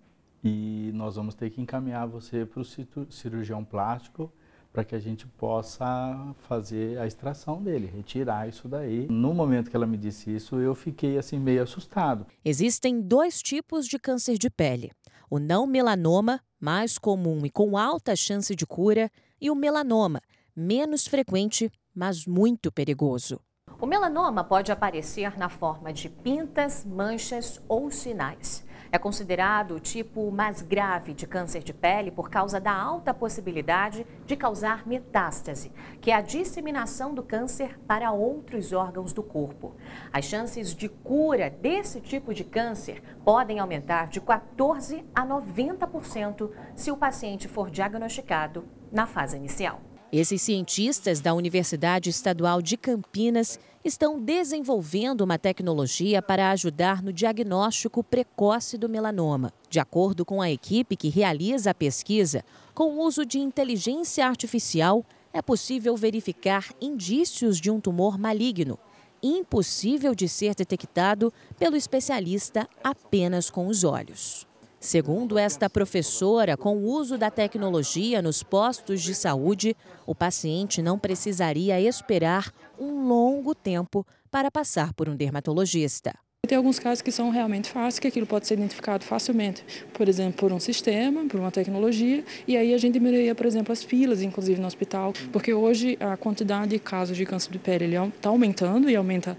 e 0.44 0.92
nós 0.94 1.16
vamos 1.16 1.34
ter 1.34 1.50
que 1.50 1.60
encaminhar 1.60 2.08
você 2.08 2.46
para 2.46 2.62
o 2.62 3.12
cirurgião 3.12 3.66
plástico 3.66 4.32
para 4.72 4.84
que 4.84 4.94
a 4.94 5.00
gente 5.00 5.26
possa 5.26 6.36
fazer 6.48 7.00
a 7.00 7.08
extração 7.08 7.60
dele, 7.60 7.88
retirar 7.88 8.48
isso 8.48 8.68
daí. 8.68 9.08
No 9.10 9.34
momento 9.34 9.72
que 9.72 9.76
ela 9.76 9.88
me 9.88 9.98
disse 9.98 10.36
isso, 10.36 10.58
eu 10.58 10.76
fiquei 10.76 11.18
assim 11.18 11.40
meio 11.40 11.64
assustado. 11.64 12.28
Existem 12.46 13.02
dois 13.02 13.42
tipos 13.42 13.88
de 13.88 13.98
câncer 13.98 14.38
de 14.38 14.48
pele: 14.48 14.92
o 15.28 15.40
não 15.40 15.66
melanoma, 15.66 16.40
mais 16.60 17.00
comum 17.00 17.44
e 17.48 17.50
com 17.50 17.80
alta 17.80 18.16
chance 18.16 18.56
de 18.56 18.68
cura, 18.68 19.10
e 19.42 19.50
o 19.50 19.56
melanoma, 19.56 20.22
menos 20.56 21.08
frequente, 21.08 21.72
mas 21.98 22.28
muito 22.28 22.72
perigoso. 22.72 23.42
O 23.82 23.88
melanoma 23.88 24.44
pode 24.44 24.72
aparecer 24.72 25.38
na 25.38 25.50
forma 25.50 25.92
de 25.92 26.10
pintas, 26.10 26.86
manchas 26.86 27.60
ou 27.68 27.90
sinais. 27.90 28.66
É 28.92 28.98
considerado 28.98 29.76
o 29.76 29.80
tipo 29.80 30.32
mais 30.32 30.62
grave 30.62 31.14
de 31.14 31.28
câncer 31.28 31.62
de 31.62 31.74
pele 31.74 32.10
por 32.10 32.30
causa 32.30 32.60
da 32.60 32.72
alta 32.72 33.14
possibilidade 33.14 34.06
de 34.26 34.36
causar 34.36 34.88
metástase, 34.88 35.72
que 36.00 36.12
é 36.12 36.16
a 36.16 36.22
disseminação 36.22 37.14
do 37.14 37.22
câncer 37.22 37.78
para 37.86 38.12
outros 38.12 38.72
órgãos 38.72 39.12
do 39.12 39.22
corpo. 39.22 39.76
As 40.14 40.26
chances 40.26 40.74
de 40.74 40.88
cura 40.88 41.50
desse 41.50 42.00
tipo 42.00 42.34
de 42.34 42.44
câncer 42.44 43.04
podem 43.26 43.60
aumentar 43.60 44.08
de 44.08 44.22
14 44.22 45.04
a 45.14 45.26
90% 45.26 46.52
se 46.76 46.92
o 46.92 46.98
paciente 46.98 47.48
for 47.48 47.70
diagnosticado 47.70 48.66
na 48.92 49.06
fase 49.06 49.36
inicial. 49.36 49.87
Esses 50.12 50.42
cientistas 50.42 51.20
da 51.20 51.34
Universidade 51.34 52.10
Estadual 52.10 52.62
de 52.62 52.78
Campinas 52.78 53.60
estão 53.84 54.18
desenvolvendo 54.18 55.20
uma 55.20 55.38
tecnologia 55.38 56.22
para 56.22 56.52
ajudar 56.52 57.04
no 57.04 57.12
diagnóstico 57.12 58.02
precoce 58.02 58.78
do 58.78 58.88
melanoma. 58.88 59.52
De 59.70 59.82
acordo 59.82 60.24
com 60.24 60.42
a 60.42 60.50
equipe 60.50 60.96
que 60.96 61.10
realiza 61.10 61.72
a 61.72 61.76
pesquisa, 61.76 62.42
com 62.74 62.96
o 62.96 63.02
uso 63.04 63.26
de 63.26 63.40
inteligência 63.40 64.26
artificial, 64.26 65.06
é 65.34 65.42
possível 65.42 65.98
verificar 65.98 66.70
indícios 66.80 67.60
de 67.60 67.70
um 67.70 67.82
tumor 67.82 68.18
maligno, 68.18 68.80
impossível 69.22 70.16
de 70.16 70.30
ser 70.30 70.56
detectado 70.56 71.34
pelo 71.60 71.76
especialista 71.76 72.66
apenas 72.82 73.50
com 73.50 73.68
os 73.68 73.84
olhos. 73.84 74.47
Segundo 74.80 75.40
esta 75.40 75.68
professora, 75.68 76.56
com 76.56 76.78
o 76.78 76.86
uso 76.86 77.18
da 77.18 77.32
tecnologia 77.32 78.22
nos 78.22 78.44
postos 78.44 79.02
de 79.02 79.16
saúde, 79.16 79.76
o 80.06 80.14
paciente 80.14 80.84
não 80.84 81.00
precisaria 81.00 81.82
esperar 81.82 82.54
um 82.80 83.08
longo 83.08 83.56
tempo 83.56 84.06
para 84.30 84.52
passar 84.52 84.94
por 84.94 85.10
um 85.10 85.16
dermatologista. 85.16 86.14
Tem 86.48 86.58
alguns 86.58 86.78
casos 86.78 87.02
que 87.02 87.12
são 87.12 87.30
realmente 87.32 87.70
fáceis, 87.70 88.00
que 88.00 88.08
aquilo 88.08 88.28
pode 88.28 88.48
ser 88.48 88.54
identificado 88.54 89.04
facilmente, 89.04 89.66
por 89.94 90.08
exemplo, 90.08 90.38
por 90.38 90.54
um 90.54 90.60
sistema, 90.60 91.26
por 91.26 91.40
uma 91.40 91.52
tecnologia, 91.52 92.24
e 92.48 92.56
aí 92.56 92.74
a 92.74 92.78
gente 92.78 92.94
diminuiria, 92.94 93.34
por 93.36 93.46
exemplo, 93.46 93.74
as 93.74 93.84
filas, 93.84 94.22
inclusive 94.22 94.62
no 94.62 94.68
hospital, 94.68 95.12
porque 95.34 95.54
hoje 95.54 95.98
a 96.00 96.16
quantidade 96.16 96.70
de 96.70 96.80
casos 96.80 97.18
de 97.18 97.26
câncer 97.26 97.52
de 97.52 97.60
pele 97.60 97.94
está 98.16 98.30
aumentando 98.30 98.90
e 98.90 98.96
aumenta 98.96 99.36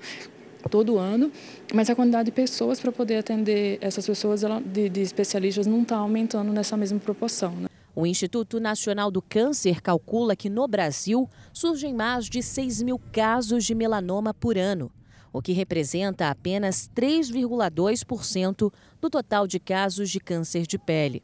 todo 0.69 0.99
ano, 0.99 1.31
mas 1.73 1.91
a 1.91 1.95
quantidade 1.95 2.27
de 2.27 2.33
pessoas 2.33 2.81
para 2.81 2.93
poder 2.93 3.17
atender 3.17 3.79
essas 3.81 4.07
pessoas 4.07 4.43
ela, 4.43 4.61
de, 4.61 4.89
de, 4.89 5.01
especialistas 5.01 5.67
não 5.67 5.83
está 5.83 5.97
aumentando 5.97 6.53
nessa 6.53 6.77
mesma 6.77 6.99
proporção. 6.99 7.53
Né? 7.53 7.69
O 7.95 8.07
Instituto 8.07 8.61
Nacional 8.61 9.11
do 9.11 9.21
Câncer 9.21 9.81
calcula 9.81 10.37
que 10.37 10.49
no 10.49 10.69
Brasil 10.69 11.29
surgem 11.53 11.93
mais 11.93 12.27
de 12.27 12.43
6 12.43 12.83
mil 12.83 12.99
casos 13.11 13.65
de 13.65 13.75
melanoma 13.75 14.33
por 14.33 14.57
ano, 14.57 14.91
o 15.33 15.43
que 15.43 15.53
representa 15.53 16.31
apenas 16.31 16.89
3,2% 16.95 18.73
do 19.01 19.11
total 19.11 19.47
de 19.47 19.59
casos 19.59 20.11
de 20.11 20.21
câncer 20.21 20.67
de 20.67 20.79
pele. 20.79 21.23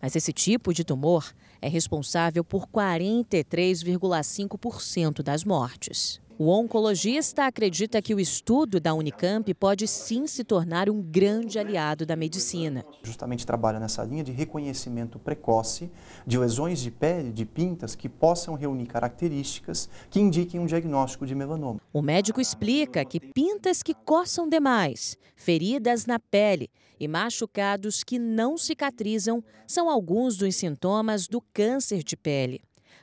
Mas 0.00 0.16
esse 0.16 0.32
tipo 0.32 0.74
de 0.74 0.84
tumor 0.84 1.32
é 1.62 1.68
responsável 1.68 2.44
por 2.44 2.66
43,5% 2.66 5.22
das 5.22 5.44
mortes. 5.44 6.20
O 6.38 6.50
oncologista 6.50 7.46
acredita 7.46 8.02
que 8.02 8.14
o 8.14 8.20
estudo 8.20 8.78
da 8.78 8.92
Unicamp 8.92 9.54
pode 9.54 9.88
sim 9.88 10.26
se 10.26 10.44
tornar 10.44 10.90
um 10.90 11.00
grande 11.00 11.58
aliado 11.58 12.04
da 12.04 12.14
medicina. 12.14 12.84
Justamente 13.02 13.46
trabalha 13.46 13.80
nessa 13.80 14.04
linha 14.04 14.22
de 14.22 14.32
reconhecimento 14.32 15.18
precoce 15.18 15.90
de 16.26 16.38
lesões 16.38 16.80
de 16.80 16.90
pele, 16.90 17.32
de 17.32 17.46
pintas, 17.46 17.94
que 17.94 18.06
possam 18.06 18.54
reunir 18.54 18.84
características 18.84 19.88
que 20.10 20.20
indiquem 20.20 20.60
um 20.60 20.66
diagnóstico 20.66 21.24
de 21.24 21.34
melanoma. 21.34 21.80
O 21.90 22.02
médico 22.02 22.38
explica 22.38 23.02
que 23.02 23.18
pintas 23.18 23.82
que 23.82 23.94
coçam 23.94 24.46
demais, 24.46 25.16
feridas 25.36 26.04
na 26.04 26.18
pele 26.18 26.68
e 27.00 27.08
machucados 27.08 28.04
que 28.04 28.18
não 28.18 28.58
cicatrizam 28.58 29.42
são 29.66 29.88
alguns 29.88 30.36
dos 30.36 30.54
sintomas 30.54 31.26
do 31.26 31.40
câncer 31.40 32.02
de 32.02 32.14
pele. 32.14 32.60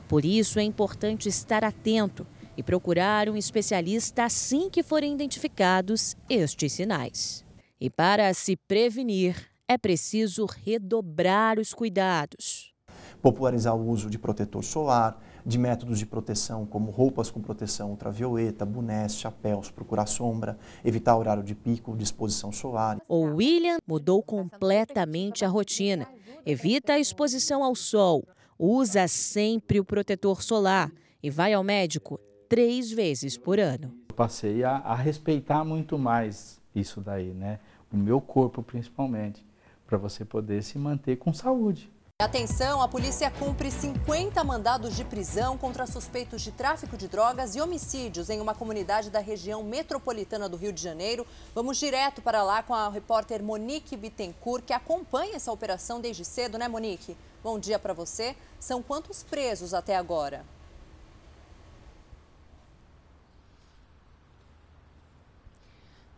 Por 0.08 0.24
isso 0.24 0.60
é 0.60 0.64
importante 0.64 1.28
estar 1.28 1.64
atento 1.64 2.28
e 2.58 2.64
procurar 2.64 3.30
um 3.30 3.36
especialista 3.36 4.26
assim 4.26 4.70
que 4.70 4.84
forem 4.84 5.14
identificados 5.14 6.16
estes 6.30 6.74
sinais. 6.74 7.46
E 7.80 7.90
para 7.90 8.34
se 8.34 8.56
prevenir, 8.56 9.50
é 9.68 9.78
preciso 9.78 10.46
redobrar 10.46 11.60
os 11.60 11.74
cuidados. 11.74 12.74
Popularizar 13.22 13.76
o 13.76 13.90
uso 13.90 14.10
de 14.10 14.20
protetor 14.20 14.64
solar, 14.64 15.22
de 15.46 15.58
métodos 15.58 16.00
de 16.00 16.06
proteção 16.06 16.66
como 16.66 16.92
roupas 16.92 17.30
com 17.30 17.42
proteção 17.42 17.90
ultravioleta, 17.92 18.66
bonés, 18.66 19.18
chapéus, 19.18 19.70
procurar 19.70 20.06
sombra, 20.06 20.58
evitar 20.84 21.18
horário 21.18 21.44
de 21.44 21.56
pico, 21.56 21.96
de 21.96 22.04
exposição 22.04 22.52
solar. 22.52 23.02
O 23.08 23.22
William 23.36 23.78
mudou 23.88 24.22
completamente 24.22 25.44
a 25.44 25.50
rotina. 25.50 26.08
Evita 26.46 26.94
a 26.94 27.00
exposição 27.00 27.64
ao 27.64 27.76
sol, 27.76 28.28
usa 28.60 29.08
sempre 29.08 29.80
o 29.80 29.86
protetor 29.86 30.42
solar 30.42 30.92
e 31.22 31.30
vai 31.30 31.54
ao 31.54 31.64
médico 31.64 32.20
três 32.54 32.92
vezes 32.92 33.36
por 33.36 33.60
ano. 33.60 33.92
Passei 34.16 34.64
a, 34.64 34.76
a 34.76 34.94
respeitar 34.94 35.64
muito 35.64 35.98
mais 35.98 36.62
isso 36.76 37.02
daí, 37.02 37.34
né? 37.34 37.60
O 37.92 37.98
meu 37.98 38.22
corpo 38.22 38.62
principalmente, 38.62 39.44
para 39.88 39.98
você 39.98 40.24
poder 40.24 40.62
se 40.62 40.78
manter 40.78 41.16
com 41.16 41.34
saúde. 41.34 41.92
Atenção, 42.22 42.80
a 42.80 42.88
polícia 42.88 43.32
cumpre 43.32 43.72
50 43.72 44.44
mandados 44.44 44.96
de 44.96 45.04
prisão 45.04 45.58
contra 45.58 45.88
suspeitos 45.88 46.44
de 46.44 46.52
tráfico 46.52 46.96
de 46.96 47.08
drogas 47.08 47.56
e 47.56 47.60
homicídios 47.60 48.30
em 48.30 48.40
uma 48.40 48.54
comunidade 48.54 49.10
da 49.10 49.20
região 49.20 49.64
metropolitana 49.64 50.48
do 50.48 50.56
Rio 50.56 50.72
de 50.72 50.80
Janeiro. 50.80 51.26
Vamos 51.56 51.80
direto 51.80 52.22
para 52.22 52.44
lá 52.44 52.62
com 52.62 52.76
a 52.76 52.88
repórter 52.88 53.42
Monique 53.42 53.98
Bittencourt, 53.98 54.64
que 54.64 54.74
acompanha 54.74 55.38
essa 55.38 55.52
operação 55.52 56.00
desde 56.00 56.24
cedo, 56.24 56.60
né, 56.60 56.68
Monique? 56.68 57.18
Bom 57.44 57.58
dia 57.58 57.80
para 57.80 57.96
você. 57.96 58.36
São 58.60 58.84
quantos 58.84 59.24
presos 59.24 59.74
até 59.74 59.96
agora? 59.96 60.46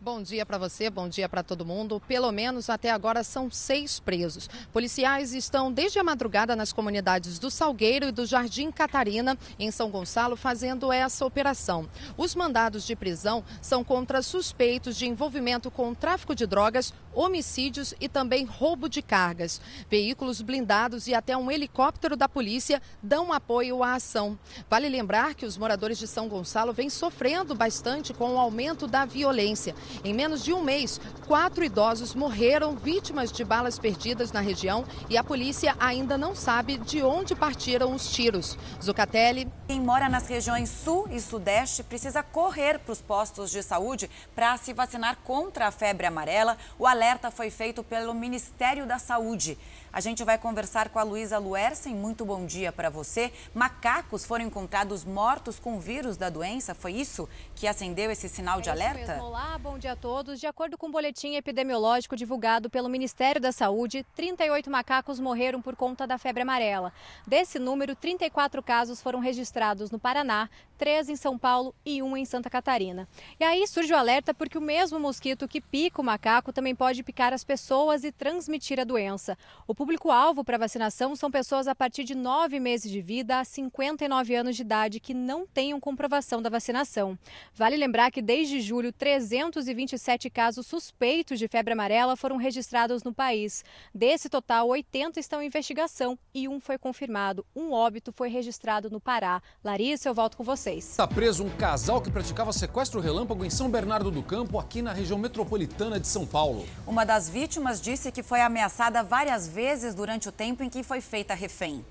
Bom 0.06 0.22
dia 0.22 0.46
para 0.46 0.56
você, 0.56 0.88
bom 0.88 1.08
dia 1.08 1.28
para 1.28 1.42
todo 1.42 1.66
mundo. 1.66 2.00
Pelo 2.06 2.30
menos 2.30 2.70
até 2.70 2.92
agora 2.92 3.24
são 3.24 3.50
seis 3.50 3.98
presos. 3.98 4.48
Policiais 4.72 5.34
estão 5.34 5.72
desde 5.72 5.98
a 5.98 6.04
madrugada 6.04 6.54
nas 6.54 6.72
comunidades 6.72 7.40
do 7.40 7.50
Salgueiro 7.50 8.06
e 8.06 8.12
do 8.12 8.24
Jardim 8.24 8.70
Catarina, 8.70 9.36
em 9.58 9.68
São 9.72 9.90
Gonçalo, 9.90 10.36
fazendo 10.36 10.92
essa 10.92 11.26
operação. 11.26 11.88
Os 12.16 12.36
mandados 12.36 12.86
de 12.86 12.94
prisão 12.94 13.42
são 13.60 13.82
contra 13.82 14.22
suspeitos 14.22 14.96
de 14.96 15.06
envolvimento 15.06 15.72
com 15.72 15.92
tráfico 15.92 16.36
de 16.36 16.46
drogas, 16.46 16.94
homicídios 17.12 17.92
e 18.00 18.08
também 18.08 18.44
roubo 18.44 18.88
de 18.88 19.02
cargas. 19.02 19.60
Veículos 19.90 20.40
blindados 20.40 21.08
e 21.08 21.14
até 21.14 21.36
um 21.36 21.50
helicóptero 21.50 22.14
da 22.14 22.28
polícia 22.28 22.80
dão 23.02 23.32
apoio 23.32 23.82
à 23.82 23.94
ação. 23.94 24.38
Vale 24.70 24.88
lembrar 24.88 25.34
que 25.34 25.46
os 25.46 25.58
moradores 25.58 25.98
de 25.98 26.06
São 26.06 26.28
Gonçalo 26.28 26.72
vêm 26.72 26.88
sofrendo 26.88 27.56
bastante 27.56 28.14
com 28.14 28.34
o 28.34 28.38
aumento 28.38 28.86
da 28.86 29.04
violência. 29.04 29.74
Em 30.04 30.14
menos 30.14 30.44
de 30.44 30.52
um 30.52 30.62
mês, 30.62 31.00
quatro 31.26 31.64
idosos 31.64 32.14
morreram 32.14 32.76
vítimas 32.76 33.32
de 33.32 33.44
balas 33.44 33.78
perdidas 33.78 34.32
na 34.32 34.40
região 34.40 34.84
e 35.08 35.16
a 35.16 35.24
polícia 35.24 35.74
ainda 35.78 36.16
não 36.16 36.34
sabe 36.34 36.78
de 36.78 37.02
onde 37.02 37.34
partiram 37.34 37.94
os 37.94 38.10
tiros. 38.10 38.58
Zucatelli. 38.82 39.48
Quem 39.66 39.80
mora 39.80 40.08
nas 40.08 40.28
regiões 40.28 40.68
sul 40.68 41.08
e 41.10 41.20
sudeste 41.20 41.82
precisa 41.82 42.22
correr 42.22 42.78
para 42.78 42.92
os 42.92 43.00
postos 43.00 43.50
de 43.50 43.62
saúde 43.62 44.10
para 44.34 44.56
se 44.56 44.72
vacinar 44.72 45.18
contra 45.24 45.66
a 45.66 45.70
febre 45.70 46.06
amarela. 46.06 46.56
O 46.78 46.86
alerta 46.86 47.30
foi 47.30 47.50
feito 47.50 47.82
pelo 47.82 48.14
Ministério 48.14 48.86
da 48.86 48.98
Saúde. 48.98 49.58
A 49.96 50.00
gente 50.00 50.22
vai 50.24 50.36
conversar 50.36 50.90
com 50.90 50.98
a 50.98 51.02
Luísa 51.02 51.38
Luersen. 51.38 51.94
Muito 51.94 52.22
bom 52.22 52.44
dia 52.44 52.70
para 52.70 52.90
você. 52.90 53.32
Macacos 53.54 54.26
foram 54.26 54.44
encontrados 54.44 55.06
mortos 55.06 55.58
com 55.58 55.78
o 55.78 55.80
vírus 55.80 56.18
da 56.18 56.28
doença. 56.28 56.74
Foi 56.74 56.92
isso 56.92 57.26
que 57.54 57.66
acendeu 57.66 58.10
esse 58.10 58.28
sinal 58.28 58.60
de 58.60 58.68
é 58.68 58.72
alerta? 58.72 59.14
Mesmo. 59.14 59.28
Olá, 59.28 59.56
bom 59.56 59.78
dia 59.78 59.92
a 59.92 59.96
todos. 59.96 60.38
De 60.38 60.46
acordo 60.46 60.76
com 60.76 60.84
o 60.84 60.88
um 60.90 60.92
boletim 60.92 61.36
epidemiológico 61.36 62.14
divulgado 62.14 62.68
pelo 62.68 62.90
Ministério 62.90 63.40
da 63.40 63.52
Saúde, 63.52 64.04
38 64.14 64.70
macacos 64.70 65.18
morreram 65.18 65.62
por 65.62 65.74
conta 65.74 66.06
da 66.06 66.18
febre 66.18 66.42
amarela. 66.42 66.92
Desse 67.26 67.58
número, 67.58 67.96
34 67.96 68.62
casos 68.62 69.00
foram 69.00 69.18
registrados 69.18 69.90
no 69.90 69.98
Paraná, 69.98 70.50
3 70.76 71.08
em 71.08 71.16
São 71.16 71.38
Paulo 71.38 71.74
e 71.84 72.02
1 72.02 72.16
em 72.16 72.24
Santa 72.24 72.50
Catarina. 72.50 73.08
E 73.40 73.44
aí 73.44 73.66
surge 73.66 73.92
o 73.92 73.96
alerta 73.96 74.32
porque 74.32 74.58
o 74.58 74.60
mesmo 74.60 75.00
mosquito 75.00 75.48
que 75.48 75.60
pica 75.60 76.00
o 76.00 76.04
macaco 76.04 76.52
também 76.52 76.74
pode 76.74 77.02
picar 77.02 77.32
as 77.32 77.42
pessoas 77.42 78.04
e 78.04 78.12
transmitir 78.12 78.78
a 78.78 78.84
doença. 78.84 79.36
O 79.66 79.74
público-alvo 79.74 80.44
para 80.44 80.58
vacinação 80.58 81.16
são 81.16 81.30
pessoas 81.30 81.66
a 81.66 81.74
partir 81.74 82.04
de 82.04 82.14
9 82.14 82.60
meses 82.60 82.90
de 82.90 83.00
vida 83.00 83.40
a 83.40 83.44
59 83.44 84.34
anos 84.34 84.56
de 84.56 84.62
idade 84.62 85.00
que 85.00 85.14
não 85.14 85.46
tenham 85.46 85.80
comprovação 85.80 86.42
da 86.42 86.50
vacinação. 86.50 87.18
Vale 87.54 87.76
lembrar 87.76 88.10
que 88.10 88.20
desde 88.20 88.60
julho, 88.60 88.92
327 88.92 90.28
casos 90.30 90.66
suspeitos 90.66 91.38
de 91.38 91.48
febre 91.48 91.72
amarela 91.72 92.16
foram 92.16 92.36
registrados 92.36 93.02
no 93.02 93.14
país. 93.14 93.64
Desse 93.94 94.28
total, 94.28 94.68
80 94.68 95.18
estão 95.18 95.42
em 95.42 95.46
investigação 95.46 96.18
e 96.34 96.46
um 96.48 96.60
foi 96.60 96.76
confirmado. 96.78 97.46
Um 97.54 97.72
óbito 97.72 98.12
foi 98.12 98.28
registrado 98.28 98.90
no 98.90 99.00
Pará. 99.00 99.42
Larissa, 99.64 100.08
eu 100.08 100.14
volto 100.14 100.36
com 100.36 100.44
vocês. 100.66 100.90
Está 100.90 101.06
preso 101.06 101.44
um 101.44 101.50
casal 101.50 102.00
que 102.00 102.10
praticava 102.10 102.52
sequestro 102.52 103.00
relâmpago 103.00 103.44
em 103.44 103.50
São 103.50 103.70
Bernardo 103.70 104.10
do 104.10 104.22
Campo, 104.22 104.58
aqui 104.58 104.82
na 104.82 104.92
região 104.92 105.18
metropolitana 105.18 106.00
de 106.00 106.08
São 106.08 106.26
Paulo. 106.26 106.66
Uma 106.86 107.04
das 107.04 107.28
vítimas 107.28 107.80
disse 107.80 108.10
que 108.10 108.22
foi 108.22 108.40
ameaçada 108.40 109.02
várias 109.02 109.46
vezes 109.46 109.94
durante 109.94 110.28
o 110.28 110.32
tempo 110.32 110.62
em 110.62 110.68
que 110.68 110.82
foi 110.82 111.00
feita 111.00 111.34
refém. 111.34 111.84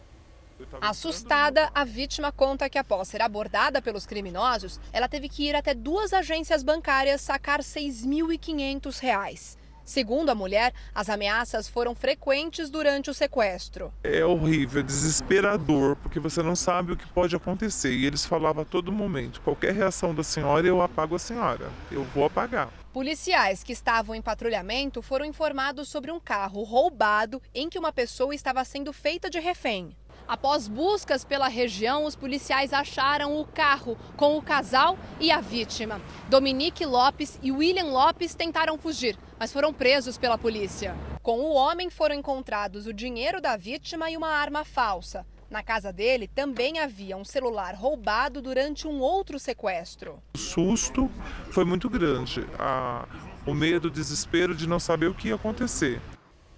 Assustada, 0.82 1.70
a 1.76 1.84
vítima 1.84 2.32
conta 2.32 2.70
que 2.70 2.78
após 2.78 3.10
ser 3.10 3.22
abordada 3.22 3.82
pelos 3.82 4.06
criminosos, 4.06 4.80
ela 4.94 5.08
teve 5.08 5.28
que 5.28 5.44
ir 5.44 5.56
até 5.56 5.74
duas 5.74 6.14
agências 6.14 6.64
bancárias 6.64 7.22
sacar 7.22 7.60
R$ 7.60 7.66
6.500. 7.66 9.58
Segundo 9.86 10.32
a 10.32 10.36
mulher, 10.36 10.74
as 10.94 11.10
ameaças 11.10 11.70
foram 11.70 11.94
frequentes 11.94 12.72
durante 12.72 13.12
o 13.12 13.14
sequestro. 13.14 13.94
É 14.04 14.26
horrível, 14.26 14.82
é 14.82 14.84
desesperador, 14.84 15.96
porque 15.98 16.20
você 16.20 16.42
não 16.42 16.56
sabe 16.56 16.94
o 16.94 16.98
que 16.98 17.08
pode 17.08 17.36
acontecer. 17.36 17.94
E 17.94 18.06
eles 18.06 18.26
falavam 18.26 18.64
a 18.64 18.66
todo 18.66 18.92
momento: 18.92 19.42
qualquer 19.42 19.74
reação 19.74 20.14
da 20.14 20.24
senhora, 20.24 20.66
eu 20.66 20.82
apago 20.82 21.16
a 21.16 21.20
senhora. 21.20 21.70
Eu 21.92 22.04
vou 22.06 22.26
apagar. 22.26 22.70
Policiais 22.92 23.62
que 23.62 23.74
estavam 23.74 24.16
em 24.16 24.22
patrulhamento 24.22 25.02
foram 25.02 25.26
informados 25.26 25.90
sobre 25.90 26.12
um 26.12 26.20
carro 26.20 26.64
roubado 26.64 27.42
em 27.54 27.70
que 27.70 27.78
uma 27.78 27.92
pessoa 27.92 28.34
estava 28.34 28.64
sendo 28.64 28.92
feita 28.92 29.30
de 29.30 29.40
refém. 29.40 29.96
Após 30.28 30.68
buscas 30.68 31.24
pela 31.24 31.48
região, 31.48 32.04
os 32.06 32.16
policiais 32.16 32.74
acharam 32.74 33.40
o 33.40 33.46
carro 33.46 33.96
com 34.18 34.38
o 34.38 34.42
casal 34.42 34.98
e 35.20 35.30
a 35.30 35.40
vítima. 35.40 36.02
Dominique 36.28 36.84
Lopes 36.84 37.40
e 37.44 37.52
William 37.52 37.86
Lopes 37.86 38.34
tentaram 38.34 38.76
fugir, 38.76 39.18
mas 39.40 39.54
foram 39.54 39.72
presos 39.72 40.18
pela 40.18 40.38
polícia. 40.38 40.96
Com 41.22 41.42
o 41.42 41.54
homem 41.54 41.92
foram 41.92 42.16
encontrados 42.16 42.88
o 42.88 42.94
dinheiro 42.94 43.40
da 43.40 43.56
vítima 43.56 44.10
e 44.10 44.18
uma 44.18 44.30
arma 44.30 44.66
falsa. 44.66 45.26
Na 45.48 45.62
casa 45.62 45.94
dele 45.94 46.28
também 46.28 46.80
havia 46.80 47.16
um 47.16 47.24
celular 47.24 47.76
roubado 47.76 48.42
durante 48.42 48.88
um 48.88 49.00
outro 49.00 49.38
sequestro. 49.38 50.20
O 50.34 50.38
susto 50.40 51.10
foi 51.52 51.64
muito 51.64 51.88
grande. 51.88 52.44
Ah, 52.58 53.08
o 53.46 53.54
medo, 53.54 53.90
o 53.90 53.92
desespero 53.92 54.56
de 54.56 54.68
não 54.68 54.80
saber 54.80 55.06
o 55.06 55.14
que 55.14 55.28
ia 55.28 55.36
acontecer. 55.36 56.02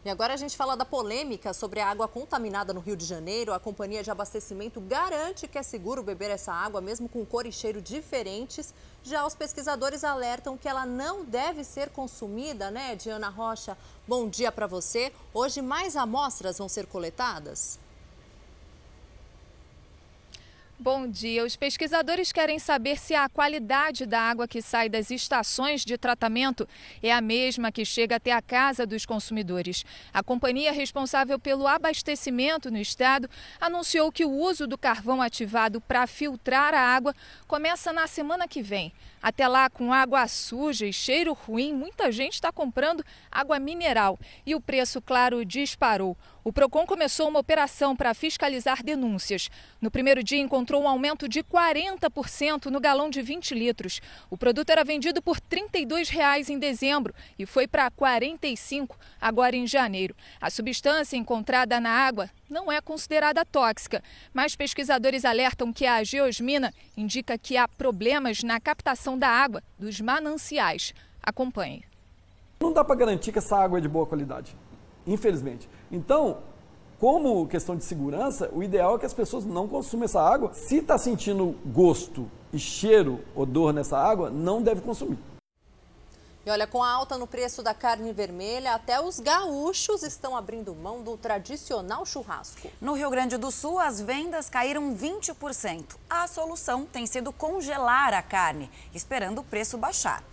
E 0.08 0.10
agora 0.10 0.36
a 0.36 0.38
gente 0.38 0.56
fala 0.56 0.78
da 0.78 0.86
polêmica 0.86 1.54
sobre 1.54 1.82
a 1.82 1.90
água 1.90 2.08
contaminada 2.08 2.74
no 2.74 2.80
Rio 2.80 2.96
de 2.96 3.04
Janeiro. 3.04 3.52
A 3.52 3.60
companhia 3.60 4.02
de 4.02 4.10
abastecimento 4.10 4.80
garante 4.80 5.50
que 5.50 5.58
é 5.58 5.62
seguro 5.62 6.02
beber 6.02 6.32
essa 6.32 6.54
água, 6.54 6.80
mesmo 6.80 7.10
com 7.10 7.26
cor 7.26 7.46
e 7.46 7.52
cheiro 7.52 7.82
diferentes. 7.82 8.74
Já 9.04 9.28
os 9.28 9.36
pesquisadores 9.36 10.06
alertam 10.06 10.58
que 10.58 10.70
ela 10.70 10.86
não 10.86 11.26
deve 11.26 11.62
ser 11.66 11.90
consumida, 11.90 12.72
né, 12.72 12.96
Diana 12.96 13.28
Rocha? 13.28 13.78
Bom 14.08 14.30
dia 14.30 14.50
para 14.50 14.66
você. 14.66 15.12
Hoje 15.34 15.62
mais 15.62 15.98
amostras 15.98 16.58
vão 16.58 16.70
ser 16.70 16.88
coletadas? 16.88 17.78
Bom 20.80 21.08
dia. 21.08 21.44
Os 21.44 21.56
pesquisadores 21.56 22.32
querem 22.32 22.60
saber 22.60 23.00
se 23.00 23.16
a 23.16 23.28
qualidade 23.28 24.06
da 24.06 24.20
água 24.20 24.48
que 24.48 24.62
sai 24.62 24.88
das 24.88 25.10
estações 25.10 25.84
de 25.84 25.98
tratamento 25.98 26.70
é 27.02 27.12
a 27.12 27.20
mesma 27.20 27.72
que 27.72 27.84
chega 27.84 28.18
até 28.18 28.32
a 28.32 28.44
casa 28.44 28.86
dos 28.86 29.04
consumidores. 29.04 29.84
A 30.14 30.22
companhia 30.22 30.72
responsável 30.72 31.40
pelo 31.40 31.66
abastecimento 31.66 32.70
no 32.70 32.78
estado 32.78 33.28
anunciou 33.60 34.12
que 34.12 34.24
o 34.24 34.30
uso 34.30 34.68
do 34.68 34.78
carvão 34.78 35.20
ativado 35.20 35.82
para 35.82 36.06
filtrar 36.06 36.76
a 36.76 36.80
água 36.80 37.16
começa 37.48 37.92
na 37.92 38.06
semana 38.06 38.48
que 38.48 38.62
vem. 38.62 38.94
Até 39.20 39.48
lá, 39.48 39.72
com 39.72 39.92
água 39.92 40.28
suja 40.28 40.86
e 40.86 40.94
cheiro 40.94 41.34
ruim, 41.34 41.74
muita 41.74 42.12
gente 42.12 42.34
está 42.34 42.52
comprando 42.52 43.04
água 43.32 43.60
mineral 43.60 44.20
e 44.46 44.54
o 44.54 44.62
preço, 44.62 45.02
claro, 45.02 45.44
disparou. 45.44 46.16
O 46.48 46.54
Procon 46.54 46.86
começou 46.86 47.28
uma 47.28 47.40
operação 47.40 47.94
para 47.94 48.14
fiscalizar 48.14 48.82
denúncias. 48.82 49.50
No 49.82 49.92
primeiro 49.92 50.24
dia, 50.24 50.40
encontrou 50.40 50.82
um 50.82 50.88
aumento 50.88 51.28
de 51.28 51.44
40% 51.44 52.68
no 52.68 52.80
galão 52.80 53.10
de 53.10 53.22
20 53.22 53.54
litros. 53.54 54.00
O 54.30 54.38
produto 54.38 54.70
era 54.70 54.82
vendido 54.82 55.22
por 55.22 55.42
32 55.42 56.08
reais 56.08 56.50
em 56.50 56.58
dezembro 56.58 57.14
e 57.38 57.46
foi 57.46 57.68
para 57.68 57.84
R$ 57.84 57.92
45 57.98 58.98
agora 59.20 59.58
em 59.58 59.68
janeiro. 59.68 60.16
A 60.40 60.50
substância 60.50 61.18
encontrada 61.18 61.82
na 61.82 61.90
água 61.90 62.30
não 62.50 62.72
é 62.72 62.80
considerada 62.80 63.44
tóxica, 63.44 64.02
mas 64.34 64.56
pesquisadores 64.56 65.26
alertam 65.26 65.74
que 65.74 65.86
a 65.86 66.02
geosmina 66.02 66.74
indica 66.96 67.38
que 67.38 67.58
há 67.58 67.68
problemas 67.68 68.42
na 68.42 68.58
captação 68.58 69.20
da 69.20 69.28
água 69.28 69.62
dos 69.78 70.00
mananciais. 70.00 70.94
Acompanhe. 71.22 71.84
Não 72.58 72.72
dá 72.72 72.86
para 72.86 72.96
garantir 72.96 73.34
que 73.34 73.40
essa 73.40 73.58
água 73.58 73.80
é 73.80 73.82
de 73.82 73.90
boa 73.90 74.06
qualidade, 74.06 74.56
infelizmente. 75.06 75.68
Então, 75.92 76.38
como 77.00 77.48
questão 77.48 77.76
de 77.76 77.84
segurança, 77.84 78.50
o 78.52 78.64
ideal 78.64 78.96
é 78.96 79.00
que 79.00 79.06
as 79.06 79.14
pessoas 79.14 79.46
não 79.46 79.68
consumam 79.68 80.06
essa 80.06 80.22
água. 80.22 80.54
Se 80.54 80.78
está 80.78 80.98
sentindo 80.98 81.56
gosto 81.66 82.30
e 82.52 82.58
cheiro, 82.58 83.20
odor 83.36 83.72
nessa 83.72 83.98
água, 83.98 84.30
não 84.30 84.62
deve 84.62 84.82
consumir. 84.82 85.18
E 86.46 86.50
olha, 86.50 86.66
com 86.66 86.82
a 86.82 86.90
alta 86.90 87.18
no 87.18 87.28
preço 87.28 87.62
da 87.62 87.74
carne 87.74 88.14
vermelha, 88.14 88.74
até 88.74 89.02
os 89.02 89.20
gaúchos 89.20 90.02
estão 90.02 90.36
abrindo 90.36 90.74
mão 90.74 91.04
do 91.04 91.18
tradicional 91.18 92.06
churrasco. 92.06 92.70
No 92.80 92.94
Rio 92.94 93.10
Grande 93.10 93.36
do 93.36 93.52
Sul, 93.52 93.78
as 93.78 94.00
vendas 94.00 94.50
caíram 94.50 94.96
20%. 94.96 95.98
A 96.10 96.26
solução 96.26 96.86
tem 96.86 97.06
sido 97.06 97.34
congelar 97.34 98.14
a 98.14 98.22
carne, 98.22 98.72
esperando 98.96 99.40
o 99.40 99.44
preço 99.44 99.78
baixar. 99.78 100.24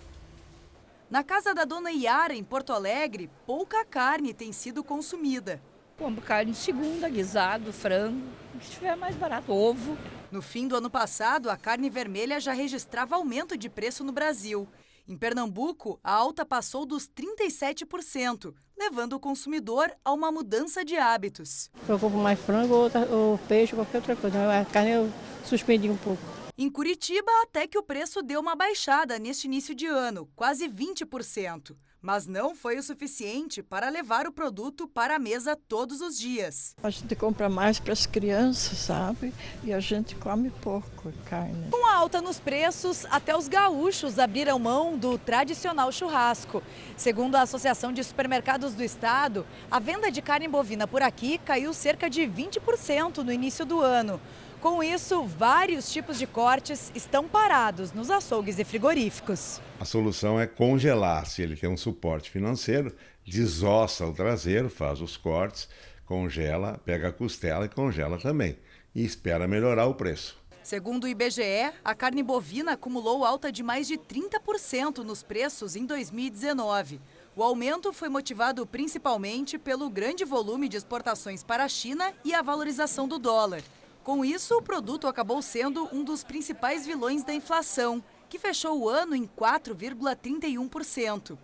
Na 1.14 1.22
casa 1.22 1.54
da 1.54 1.64
dona 1.64 1.92
Iara, 1.92 2.34
em 2.34 2.42
Porto 2.42 2.72
Alegre, 2.72 3.30
pouca 3.46 3.84
carne 3.84 4.34
tem 4.34 4.52
sido 4.52 4.82
consumida. 4.82 5.62
Como 5.96 6.20
carne 6.20 6.50
de 6.50 6.58
segunda, 6.58 7.08
guisado, 7.08 7.72
frango, 7.72 8.20
o 8.52 8.58
que 8.58 8.64
estiver 8.64 8.96
mais 8.96 9.14
barato, 9.14 9.52
ovo. 9.52 9.96
No 10.32 10.42
fim 10.42 10.66
do 10.66 10.74
ano 10.74 10.90
passado, 10.90 11.48
a 11.48 11.56
carne 11.56 11.88
vermelha 11.88 12.40
já 12.40 12.52
registrava 12.52 13.14
aumento 13.14 13.56
de 13.56 13.68
preço 13.68 14.02
no 14.02 14.10
Brasil. 14.10 14.66
Em 15.06 15.16
Pernambuco, 15.16 16.00
a 16.02 16.12
alta 16.12 16.44
passou 16.44 16.84
dos 16.84 17.08
37%, 17.08 18.52
levando 18.76 19.12
o 19.12 19.20
consumidor 19.20 19.92
a 20.04 20.12
uma 20.12 20.32
mudança 20.32 20.84
de 20.84 20.96
hábitos. 20.96 21.70
Eu 21.88 21.96
compro 21.96 22.18
mais 22.18 22.40
frango 22.40 22.74
ou, 22.74 22.90
ou 23.12 23.38
peixe, 23.46 23.76
qualquer 23.76 23.98
outra 23.98 24.16
coisa. 24.16 24.62
A 24.62 24.64
carne 24.64 24.90
eu 24.90 25.12
suspendi 25.44 25.88
um 25.88 25.96
pouco. 25.96 26.43
Em 26.56 26.70
Curitiba, 26.70 27.32
até 27.42 27.66
que 27.66 27.76
o 27.76 27.82
preço 27.82 28.22
deu 28.22 28.40
uma 28.40 28.54
baixada 28.54 29.18
neste 29.18 29.48
início 29.48 29.74
de 29.74 29.86
ano, 29.86 30.28
quase 30.36 30.68
20%. 30.68 31.74
Mas 32.00 32.28
não 32.28 32.54
foi 32.54 32.78
o 32.78 32.82
suficiente 32.82 33.60
para 33.60 33.88
levar 33.88 34.24
o 34.24 34.32
produto 34.32 34.86
para 34.86 35.16
a 35.16 35.18
mesa 35.18 35.56
todos 35.56 36.00
os 36.00 36.16
dias. 36.16 36.76
A 36.80 36.90
gente 36.90 37.16
compra 37.16 37.48
mais 37.48 37.80
para 37.80 37.92
as 37.92 38.06
crianças, 38.06 38.78
sabe? 38.78 39.34
E 39.64 39.72
a 39.72 39.80
gente 39.80 40.14
come 40.14 40.50
pouco 40.50 41.12
carne. 41.24 41.70
Com 41.72 41.86
a 41.86 41.94
alta 41.94 42.20
nos 42.20 42.38
preços, 42.38 43.04
até 43.06 43.36
os 43.36 43.48
gaúchos 43.48 44.20
abriram 44.20 44.56
mão 44.56 44.96
do 44.96 45.18
tradicional 45.18 45.90
churrasco. 45.90 46.62
Segundo 46.96 47.34
a 47.34 47.42
Associação 47.42 47.92
de 47.92 48.04
Supermercados 48.04 48.74
do 48.74 48.84
Estado, 48.84 49.44
a 49.68 49.80
venda 49.80 50.08
de 50.08 50.22
carne 50.22 50.46
bovina 50.46 50.86
por 50.86 51.02
aqui 51.02 51.38
caiu 51.38 51.74
cerca 51.74 52.08
de 52.08 52.20
20% 52.20 53.24
no 53.24 53.32
início 53.32 53.66
do 53.66 53.80
ano. 53.80 54.20
Com 54.64 54.82
isso, 54.82 55.24
vários 55.24 55.92
tipos 55.92 56.18
de 56.18 56.26
cortes 56.26 56.90
estão 56.94 57.28
parados 57.28 57.92
nos 57.92 58.10
açougues 58.10 58.58
e 58.58 58.64
frigoríficos. 58.64 59.60
A 59.78 59.84
solução 59.84 60.40
é 60.40 60.46
congelar. 60.46 61.26
Se 61.26 61.42
ele 61.42 61.54
tem 61.54 61.68
um 61.68 61.76
suporte 61.76 62.30
financeiro, 62.30 62.96
desossa 63.26 64.06
o 64.06 64.14
traseiro, 64.14 64.70
faz 64.70 65.02
os 65.02 65.18
cortes, 65.18 65.68
congela, 66.06 66.80
pega 66.82 67.08
a 67.08 67.12
costela 67.12 67.66
e 67.66 67.68
congela 67.68 68.16
também. 68.16 68.56
E 68.94 69.04
espera 69.04 69.46
melhorar 69.46 69.84
o 69.84 69.94
preço. 69.94 70.42
Segundo 70.62 71.04
o 71.04 71.08
IBGE, 71.08 71.70
a 71.84 71.94
carne 71.94 72.22
bovina 72.22 72.72
acumulou 72.72 73.22
alta 73.22 73.52
de 73.52 73.62
mais 73.62 73.86
de 73.86 73.98
30% 73.98 75.00
nos 75.00 75.22
preços 75.22 75.76
em 75.76 75.84
2019. 75.84 77.02
O 77.36 77.42
aumento 77.42 77.92
foi 77.92 78.08
motivado 78.08 78.64
principalmente 78.64 79.58
pelo 79.58 79.90
grande 79.90 80.24
volume 80.24 80.70
de 80.70 80.78
exportações 80.78 81.44
para 81.44 81.64
a 81.64 81.68
China 81.68 82.14
e 82.24 82.32
a 82.32 82.40
valorização 82.40 83.06
do 83.06 83.18
dólar. 83.18 83.60
Com 84.04 84.22
isso, 84.22 84.58
o 84.58 84.62
produto 84.62 85.08
acabou 85.08 85.40
sendo 85.40 85.88
um 85.90 86.04
dos 86.04 86.22
principais 86.22 86.86
vilões 86.86 87.24
da 87.24 87.32
inflação, 87.32 88.04
que 88.28 88.38
fechou 88.38 88.78
o 88.78 88.86
ano 88.86 89.16
em 89.16 89.26
4,31%. 89.26 91.38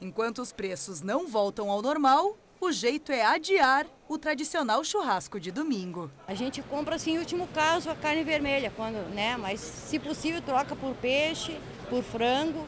Enquanto 0.00 0.40
os 0.40 0.50
preços 0.50 1.02
não 1.02 1.28
voltam 1.28 1.70
ao 1.70 1.82
normal, 1.82 2.38
o 2.58 2.72
jeito 2.72 3.12
é 3.12 3.22
adiar 3.22 3.86
o 4.08 4.16
tradicional 4.16 4.82
churrasco 4.82 5.38
de 5.38 5.50
domingo. 5.50 6.10
A 6.26 6.32
gente 6.32 6.62
compra, 6.62 6.96
assim, 6.96 7.16
em 7.16 7.18
último 7.18 7.46
caso, 7.48 7.90
a 7.90 7.94
carne 7.94 8.24
vermelha, 8.24 8.72
quando, 8.74 9.06
né? 9.14 9.36
Mas, 9.36 9.60
se 9.60 9.98
possível, 9.98 10.40
troca 10.40 10.74
por 10.74 10.94
peixe, 10.94 11.60
por 11.90 12.02
frango, 12.02 12.66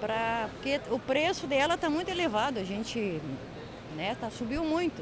pra... 0.00 0.50
porque 0.54 0.80
o 0.90 0.98
preço 0.98 1.46
dela 1.46 1.74
está 1.74 1.88
muito 1.88 2.10
elevado. 2.10 2.58
A 2.58 2.64
gente, 2.64 3.22
né, 3.94 4.16
tá, 4.16 4.32
subiu 4.32 4.64
muito. 4.64 5.00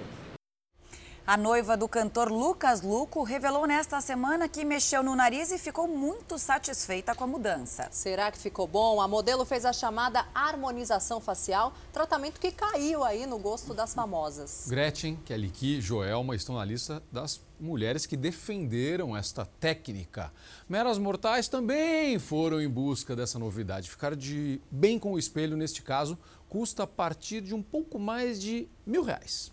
A 1.29 1.37
noiva 1.37 1.77
do 1.77 1.87
cantor 1.87 2.33
Lucas 2.33 2.81
Luco 2.81 3.23
revelou 3.23 3.67
nesta 3.67 4.01
semana 4.01 4.49
que 4.49 4.65
mexeu 4.65 5.03
no 5.03 5.15
nariz 5.15 5.53
e 5.53 5.59
ficou 5.59 5.87
muito 5.87 6.39
satisfeita 6.39 7.15
com 7.15 7.25
a 7.25 7.27
mudança. 7.27 7.87
Será 7.91 8.33
que 8.33 8.39
ficou 8.39 8.67
bom? 8.67 8.99
A 8.99 9.07
modelo 9.07 9.45
fez 9.45 9.67
a 9.67 9.73
chamada 9.75 10.25
harmonização 10.35 11.21
facial, 11.21 11.75
tratamento 11.93 12.41
que 12.41 12.51
caiu 12.51 13.05
aí 13.05 13.27
no 13.27 13.39
gosto 13.39 13.75
das 13.75 13.93
famosas. 13.93 14.69
Gretchen, 14.71 15.17
Kelly 15.17 15.51
Ki, 15.51 15.83
Joelma 15.83 16.35
estão 16.35 16.55
na 16.55 16.65
lista 16.65 17.03
das 17.13 17.43
mulheres 17.61 18.07
que 18.07 18.17
defenderam 18.17 19.15
esta 19.15 19.45
técnica. 19.45 20.33
Meras 20.67 20.97
mortais 20.97 21.47
também 21.47 22.19
foram 22.19 22.59
em 22.59 22.71
busca 22.71 23.15
dessa 23.15 23.39
novidade. 23.39 23.91
Ficar 23.91 24.17
de 24.17 24.63
bem 24.71 24.99
com 24.99 25.13
o 25.13 25.19
espelho, 25.19 25.59
neste 25.59 25.83
caso, 25.83 26.17
custa 26.49 26.85
a 26.85 26.87
partir 26.87 27.43
de 27.43 27.55
um 27.55 27.63
pouco 27.63 27.99
mais 27.99 28.41
de 28.41 28.67
mil 28.87 29.03
reais. 29.03 29.53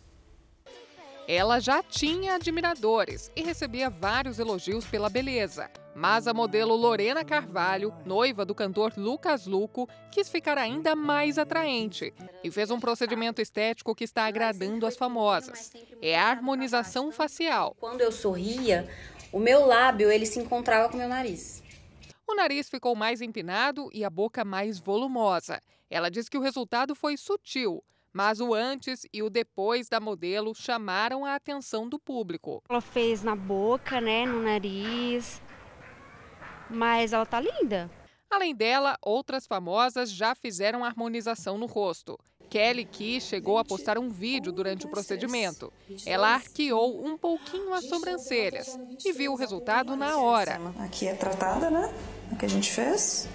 Ela 1.28 1.60
já 1.60 1.82
tinha 1.82 2.36
admiradores 2.36 3.32
e 3.36 3.42
recebia 3.42 3.90
vários 3.90 4.38
elogios 4.38 4.86
pela 4.86 5.10
beleza. 5.10 5.72
Mas 5.96 6.28
a 6.28 6.34
modelo 6.36 6.76
Lorena 6.76 7.26
Carvalho, 7.26 7.92
noiva 8.06 8.46
do 8.46 8.54
cantor 8.54 8.94
Lucas 8.96 9.48
Luco, 9.48 9.90
quis 10.12 10.30
ficar 10.30 10.56
ainda 10.56 10.96
mais 10.96 11.40
atraente 11.40 12.14
e 12.44 12.52
fez 12.52 12.70
um 12.70 12.80
procedimento 12.80 13.42
estético 13.42 13.96
que 13.96 14.04
está 14.04 14.26
agradando 14.26 14.86
as 14.86 14.96
famosas. 14.96 15.72
É 16.00 16.16
a 16.16 16.30
harmonização 16.30 17.12
facial. 17.12 17.76
Quando 17.80 18.02
eu 18.02 18.12
sorria, 18.12 18.88
o 19.32 19.40
meu 19.40 19.66
lábio 19.66 20.12
ele 20.12 20.28
se 20.28 20.40
encontrava 20.40 20.90
com 20.90 20.96
o 20.96 21.00
meu 21.00 21.10
nariz. 21.10 21.64
O 22.28 22.36
nariz 22.36 22.70
ficou 22.70 22.96
mais 22.96 23.20
empinado 23.20 23.90
e 23.92 24.04
a 24.04 24.10
boca 24.12 24.46
mais 24.46 24.78
volumosa. 24.78 25.60
Ela 25.90 26.12
diz 26.12 26.30
que 26.30 26.38
o 26.38 26.42
resultado 26.42 26.94
foi 26.94 27.18
sutil, 27.18 27.84
mas 28.16 28.40
o 28.40 28.54
antes 28.54 29.06
e 29.12 29.22
o 29.22 29.30
depois 29.30 29.90
da 29.90 30.00
modelo 30.00 30.56
chamaram 30.56 31.26
a 31.26 31.36
atenção 31.36 31.90
do 31.90 32.00
público. 32.00 32.64
Ela 32.70 32.80
fez 32.80 33.22
na 33.22 33.36
boca, 33.36 34.00
né, 34.00 34.26
no 34.26 34.42
nariz, 34.42 35.42
mas 36.70 37.12
ela 37.12 37.26
tá 37.26 37.42
linda. 37.42 37.92
Além 38.32 38.56
dela, 38.56 38.98
outras 39.02 39.46
famosas 39.46 40.10
já 40.10 40.34
fizeram 40.34 40.86
harmonização 40.86 41.58
no 41.58 41.66
rosto. 41.66 42.18
Kelly 42.50 42.86
Key 42.86 43.20
chegou 43.20 43.58
a 43.58 43.66
postar 43.66 43.98
um 43.98 44.08
vídeo 44.08 44.54
durante 44.54 44.86
o 44.86 44.90
procedimento. 44.90 45.74
Ela 46.06 46.36
arqueou 46.36 47.06
um 47.06 47.18
pouquinho 47.18 47.74
as 47.74 47.84
sobrancelhas 47.84 48.80
e 49.04 49.12
viu 49.12 49.34
o 49.34 49.36
resultado 49.36 49.94
na 49.98 50.18
hora. 50.18 50.62
Aqui 50.80 51.06
é 51.06 51.14
tratada, 51.16 51.70
né? 51.70 51.94
O 52.32 52.38
que 52.38 52.46
a 52.46 52.50
gente 52.50 52.72
fez 52.72 53.28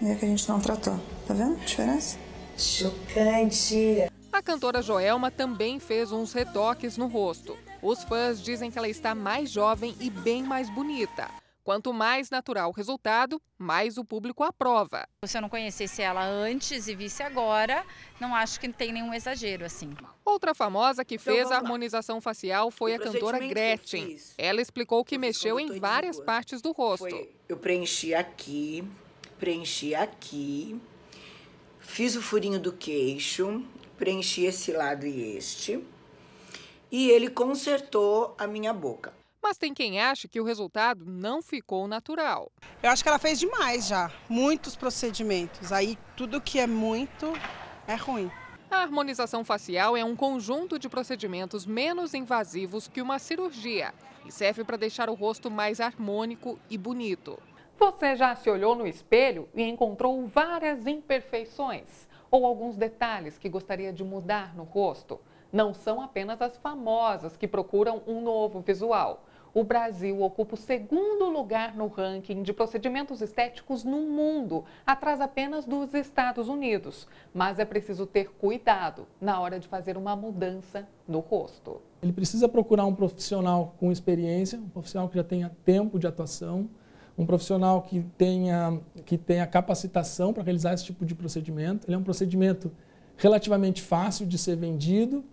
e 0.00 0.10
a 0.10 0.16
que 0.16 0.24
a 0.24 0.28
gente 0.28 0.48
não 0.48 0.60
tratou. 0.60 0.98
Tá 1.26 1.34
vendo 1.34 1.60
a 1.60 1.64
diferença? 1.64 2.27
Chocante! 2.58 4.10
A 4.32 4.42
cantora 4.42 4.82
Joelma 4.82 5.30
também 5.30 5.78
fez 5.78 6.10
uns 6.10 6.32
retoques 6.32 6.96
no 6.96 7.06
rosto. 7.06 7.56
Os 7.80 8.02
fãs 8.02 8.42
dizem 8.42 8.68
que 8.68 8.76
ela 8.76 8.88
está 8.88 9.14
mais 9.14 9.48
jovem 9.48 9.94
e 10.00 10.10
bem 10.10 10.42
mais 10.42 10.68
bonita. 10.68 11.30
Quanto 11.62 11.92
mais 11.92 12.30
natural 12.30 12.70
o 12.70 12.72
resultado, 12.72 13.40
mais 13.56 13.96
o 13.96 14.04
público 14.04 14.42
aprova. 14.42 15.06
Se 15.24 15.38
eu 15.38 15.42
não 15.42 15.48
conhecesse 15.48 16.02
ela 16.02 16.24
antes 16.24 16.88
e 16.88 16.96
visse 16.96 17.22
agora, 17.22 17.84
não 18.18 18.34
acho 18.34 18.58
que 18.58 18.68
tem 18.70 18.90
nenhum 18.90 19.14
exagero 19.14 19.64
assim. 19.64 19.94
Outra 20.24 20.52
famosa 20.52 21.04
que 21.04 21.14
então, 21.14 21.32
fez 21.32 21.52
a 21.52 21.58
harmonização 21.58 22.20
facial 22.20 22.72
foi 22.72 22.94
a 22.94 22.98
cantora 22.98 23.38
Gretchen. 23.38 24.18
Ela 24.36 24.60
explicou 24.60 25.04
que 25.04 25.16
mexeu 25.16 25.60
em 25.60 25.78
várias 25.78 26.18
partes 26.18 26.60
do 26.60 26.72
rosto. 26.72 27.08
Foi, 27.08 27.30
eu 27.48 27.56
preenchi 27.56 28.14
aqui, 28.14 28.82
preenchi 29.38 29.94
aqui, 29.94 30.80
Fiz 31.88 32.14
o 32.14 32.22
furinho 32.22 32.60
do 32.60 32.72
queixo, 32.72 33.64
preenchi 33.96 34.44
esse 34.44 34.70
lado 34.70 35.04
e 35.04 35.36
este, 35.36 35.82
e 36.92 37.10
ele 37.10 37.28
consertou 37.28 38.36
a 38.38 38.46
minha 38.46 38.72
boca. 38.72 39.12
Mas 39.42 39.58
tem 39.58 39.74
quem 39.74 39.98
acha 39.98 40.28
que 40.28 40.40
o 40.40 40.44
resultado 40.44 41.04
não 41.04 41.42
ficou 41.42 41.88
natural. 41.88 42.52
Eu 42.80 42.90
acho 42.90 43.02
que 43.02 43.08
ela 43.08 43.18
fez 43.18 43.40
demais 43.40 43.88
já, 43.88 44.12
muitos 44.28 44.76
procedimentos. 44.76 45.72
Aí 45.72 45.98
tudo 46.14 46.40
que 46.40 46.60
é 46.60 46.68
muito 46.68 47.32
é 47.88 47.96
ruim. 47.96 48.30
A 48.70 48.76
harmonização 48.82 49.42
facial 49.42 49.96
é 49.96 50.04
um 50.04 50.14
conjunto 50.14 50.78
de 50.78 50.88
procedimentos 50.88 51.66
menos 51.66 52.14
invasivos 52.14 52.86
que 52.86 53.02
uma 53.02 53.18
cirurgia 53.18 53.92
e 54.24 54.30
serve 54.30 54.62
para 54.62 54.76
deixar 54.76 55.08
o 55.08 55.14
rosto 55.14 55.50
mais 55.50 55.80
harmônico 55.80 56.60
e 56.70 56.78
bonito. 56.78 57.38
Você 57.78 58.16
já 58.16 58.34
se 58.34 58.50
olhou 58.50 58.74
no 58.74 58.88
espelho 58.88 59.48
e 59.54 59.62
encontrou 59.62 60.26
várias 60.26 60.84
imperfeições 60.84 62.08
ou 62.28 62.44
alguns 62.44 62.76
detalhes 62.76 63.38
que 63.38 63.48
gostaria 63.48 63.92
de 63.92 64.02
mudar 64.02 64.52
no 64.56 64.64
rosto? 64.64 65.20
Não 65.52 65.72
são 65.72 66.00
apenas 66.00 66.42
as 66.42 66.56
famosas 66.56 67.36
que 67.36 67.46
procuram 67.46 68.02
um 68.04 68.20
novo 68.20 68.60
visual. 68.60 69.24
O 69.54 69.62
Brasil 69.62 70.20
ocupa 70.22 70.54
o 70.54 70.58
segundo 70.58 71.26
lugar 71.26 71.76
no 71.76 71.86
ranking 71.86 72.42
de 72.42 72.52
procedimentos 72.52 73.22
estéticos 73.22 73.84
no 73.84 74.00
mundo, 74.00 74.64
atrás 74.84 75.20
apenas 75.20 75.64
dos 75.64 75.94
Estados 75.94 76.48
Unidos. 76.48 77.06
Mas 77.32 77.60
é 77.60 77.64
preciso 77.64 78.06
ter 78.06 78.28
cuidado 78.28 79.06
na 79.20 79.40
hora 79.40 79.60
de 79.60 79.68
fazer 79.68 79.96
uma 79.96 80.16
mudança 80.16 80.86
no 81.06 81.20
rosto. 81.20 81.80
Ele 82.02 82.12
precisa 82.12 82.48
procurar 82.48 82.86
um 82.86 82.94
profissional 82.94 83.76
com 83.78 83.92
experiência, 83.92 84.58
um 84.58 84.68
profissional 84.68 85.08
que 85.08 85.16
já 85.16 85.24
tenha 85.24 85.56
tempo 85.64 85.96
de 85.96 86.08
atuação, 86.08 86.68
um 87.18 87.26
profissional 87.26 87.82
que 87.82 88.06
tenha, 88.16 88.80
que 89.04 89.18
tenha 89.18 89.44
capacitação 89.44 90.32
para 90.32 90.44
realizar 90.44 90.72
esse 90.72 90.84
tipo 90.84 91.04
de 91.04 91.16
procedimento. 91.16 91.86
Ele 91.88 91.96
é 91.96 91.98
um 91.98 92.04
procedimento 92.04 92.70
relativamente 93.16 93.82
fácil 93.82 94.24
de 94.24 94.38
ser 94.38 94.56
vendido, 94.56 95.24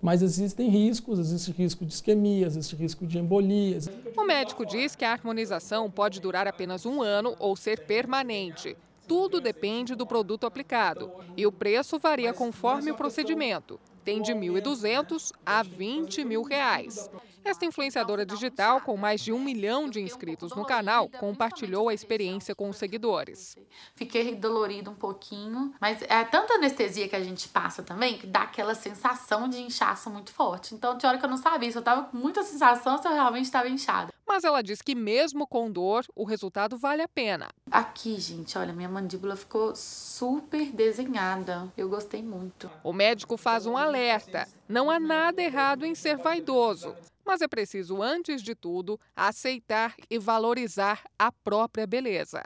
mas 0.00 0.22
existem 0.22 0.70
riscos, 0.70 1.18
existe 1.18 1.52
risco 1.52 1.84
de 1.84 1.92
isquemia, 1.92 2.46
existe 2.46 2.74
risco 2.74 3.06
de 3.06 3.18
embolias. 3.18 3.90
O 4.16 4.24
médico 4.24 4.64
diz 4.64 4.96
que 4.96 5.04
a 5.04 5.12
harmonização 5.12 5.90
pode 5.90 6.18
durar 6.18 6.48
apenas 6.48 6.86
um 6.86 7.02
ano 7.02 7.36
ou 7.38 7.54
ser 7.54 7.80
permanente. 7.80 8.74
Tudo 9.06 9.38
depende 9.38 9.94
do 9.94 10.06
produto 10.06 10.46
aplicado 10.46 11.12
e 11.36 11.46
o 11.46 11.52
preço 11.52 11.98
varia 11.98 12.32
conforme 12.32 12.90
o 12.90 12.94
procedimento. 12.94 13.78
tem 14.02 14.20
de 14.20 14.32
1.200 14.32 15.32
a 15.46 15.62
20 15.62 16.24
mil 16.26 16.42
reais. 16.42 17.10
Esta 17.44 17.66
influenciadora 17.66 18.24
digital, 18.24 18.80
com 18.80 18.96
mais 18.96 19.20
de 19.20 19.30
um 19.30 19.38
milhão 19.38 19.88
de 19.88 20.00
inscritos 20.00 20.54
no 20.54 20.64
canal, 20.64 21.10
compartilhou 21.10 21.90
a 21.90 21.94
experiência 21.94 22.54
com 22.54 22.70
os 22.70 22.76
seguidores. 22.78 23.54
Fiquei 23.94 24.34
dolorido 24.34 24.90
um 24.90 24.94
pouquinho, 24.94 25.74
mas 25.78 26.00
é 26.02 26.24
tanta 26.24 26.54
anestesia 26.54 27.06
que 27.06 27.14
a 27.14 27.22
gente 27.22 27.46
passa 27.48 27.82
também 27.82 28.16
que 28.16 28.26
dá 28.26 28.42
aquela 28.42 28.74
sensação 28.74 29.46
de 29.46 29.60
inchaço 29.60 30.08
muito 30.08 30.32
forte. 30.32 30.74
Então, 30.74 30.96
tinha 30.96 31.10
hora 31.10 31.18
que 31.18 31.24
eu 31.24 31.30
não 31.30 31.36
sabia 31.36 31.70
se 31.70 31.76
eu 31.76 31.80
estava 31.80 32.04
com 32.04 32.16
muita 32.16 32.42
sensação 32.42 32.96
se 32.96 33.06
eu 33.06 33.12
realmente 33.12 33.44
estava 33.44 33.68
inchada. 33.68 34.12
Mas 34.26 34.42
ela 34.42 34.62
diz 34.62 34.80
que 34.80 34.94
mesmo 34.94 35.46
com 35.46 35.70
dor, 35.70 36.04
o 36.16 36.24
resultado 36.24 36.78
vale 36.78 37.02
a 37.02 37.08
pena. 37.08 37.48
Aqui, 37.70 38.18
gente, 38.18 38.56
olha, 38.56 38.72
minha 38.72 38.88
mandíbula 38.88 39.36
ficou 39.36 39.76
super 39.76 40.72
desenhada. 40.72 41.70
Eu 41.76 41.90
gostei 41.90 42.22
muito. 42.22 42.70
O 42.82 42.92
médico 42.92 43.36
faz 43.36 43.66
um 43.66 43.76
alerta: 43.76 44.48
não 44.68 44.90
há 44.90 44.98
nada 44.98 45.42
errado 45.42 45.84
em 45.84 45.94
ser 45.94 46.16
vaidoso. 46.16 46.94
Mas 47.24 47.40
é 47.40 47.48
preciso, 47.48 48.02
antes 48.02 48.42
de 48.42 48.54
tudo, 48.54 48.98
aceitar 49.16 49.94
e 50.10 50.18
valorizar 50.18 51.04
a 51.18 51.32
própria 51.32 51.86
beleza. 51.86 52.42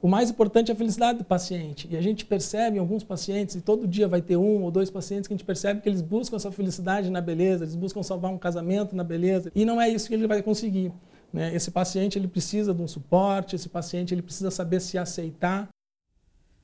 O 0.00 0.06
mais 0.06 0.30
importante 0.30 0.70
é 0.70 0.74
a 0.74 0.76
felicidade 0.76 1.18
do 1.18 1.24
paciente. 1.24 1.88
E 1.90 1.96
a 1.96 2.00
gente 2.00 2.24
percebe 2.24 2.76
em 2.76 2.80
alguns 2.80 3.02
pacientes, 3.02 3.56
e 3.56 3.60
todo 3.60 3.86
dia 3.86 4.06
vai 4.06 4.22
ter 4.22 4.36
um 4.36 4.62
ou 4.62 4.70
dois 4.70 4.90
pacientes 4.90 5.26
que 5.26 5.34
a 5.34 5.36
gente 5.36 5.46
percebe 5.46 5.80
que 5.80 5.88
eles 5.88 6.00
buscam 6.00 6.36
essa 6.36 6.52
felicidade 6.52 7.10
na 7.10 7.20
beleza, 7.20 7.64
eles 7.64 7.74
buscam 7.74 8.02
salvar 8.02 8.30
um 8.30 8.38
casamento 8.38 8.94
na 8.94 9.02
beleza. 9.02 9.50
E 9.54 9.64
não 9.64 9.80
é 9.80 9.88
isso 9.88 10.08
que 10.08 10.14
ele 10.14 10.28
vai 10.28 10.40
conseguir. 10.40 10.92
Né? 11.32 11.52
Esse 11.54 11.70
paciente 11.70 12.16
ele 12.16 12.28
precisa 12.28 12.72
de 12.72 12.80
um 12.80 12.86
suporte, 12.86 13.56
esse 13.56 13.68
paciente 13.68 14.14
ele 14.14 14.22
precisa 14.22 14.50
saber 14.50 14.80
se 14.80 14.96
aceitar. 14.96 15.68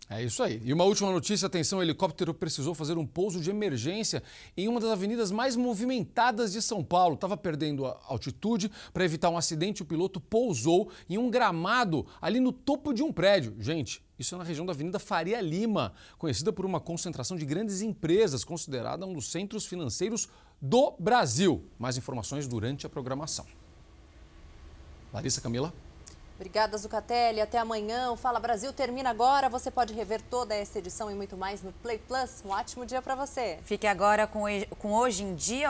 É 0.09 0.23
isso 0.23 0.43
aí. 0.43 0.61
E 0.63 0.73
uma 0.73 0.85
última 0.85 1.11
notícia: 1.11 1.47
atenção, 1.47 1.79
o 1.79 1.83
helicóptero 1.83 2.35
precisou 2.35 2.75
fazer 2.75 2.99
um 2.99 3.07
pouso 3.07 3.41
de 3.41 3.51
emergência 3.51 4.23
em 4.57 4.69
uma 4.69 4.79
das 4.79 4.91
avenidas 4.91 5.31
mais 5.31 5.57
movimentadas 5.57 6.53
de 6.53 6.61
São 6.61 6.85
Paulo. 6.85 7.15
Estava 7.15 7.37
perdendo 7.37 7.87
a 7.87 7.99
altitude. 8.07 8.71
Para 8.93 9.05
evitar 9.05 9.31
um 9.31 9.39
acidente, 9.39 9.83
o 9.83 9.87
piloto 9.87 10.21
pousou 10.21 10.91
em 11.09 11.17
um 11.17 11.31
gramado 11.31 12.07
ali 12.21 12.39
no 12.39 12.53
topo 12.53 12.93
de 12.93 13.03
um 13.03 13.13
prédio. 13.13 13.57
Gente, 13.59 14.03
isso 14.19 14.35
é 14.35 14.39
na 14.39 14.45
região 14.45 14.67
da 14.67 14.73
Avenida 14.73 14.99
Faria 14.99 15.41
Lima, 15.41 15.95
conhecida 16.19 16.53
por 16.53 16.67
uma 16.67 16.81
concentração 16.81 17.37
de 17.37 17.47
grandes 17.47 17.81
empresas, 17.81 18.45
considerada 18.45 19.07
um 19.07 19.15
dos 19.15 19.31
centros 19.31 19.65
financeiros 19.65 20.29
do 20.61 20.95
Brasil. 20.99 21.65
Mais 21.79 21.97
informações 21.97 22.47
durante 22.47 22.87
a 22.87 22.91
programação. 22.91 23.47
Larissa 25.13 25.41
Camila. 25.41 25.73
Obrigada, 26.37 26.77
Zucatelli. 26.77 27.41
Até 27.41 27.59
amanhã. 27.59 28.11
O 28.11 28.17
Fala 28.17 28.41
Brasil 28.41 28.73
termina 28.73 29.11
agora. 29.11 29.49
Você 29.49 29.71
pode 29.71 29.95
rever 29.95 30.21
toda 30.29 30.55
essa 30.55 30.79
edição 30.79 31.11
e 31.11 31.15
muito 31.15 31.37
mais 31.37 31.63
no 31.63 31.73
Play 31.73 31.99
Plus. 31.99 32.43
Um 32.45 32.51
ótimo 32.51 32.85
dia 32.85 33.01
para 33.01 33.15
você. 33.15 33.59
Fique 33.65 33.87
agora 33.87 34.27
com, 34.27 34.45
com 34.79 34.93
Hoje 34.93 35.23
em 35.23 35.35
Dia. 35.35 35.63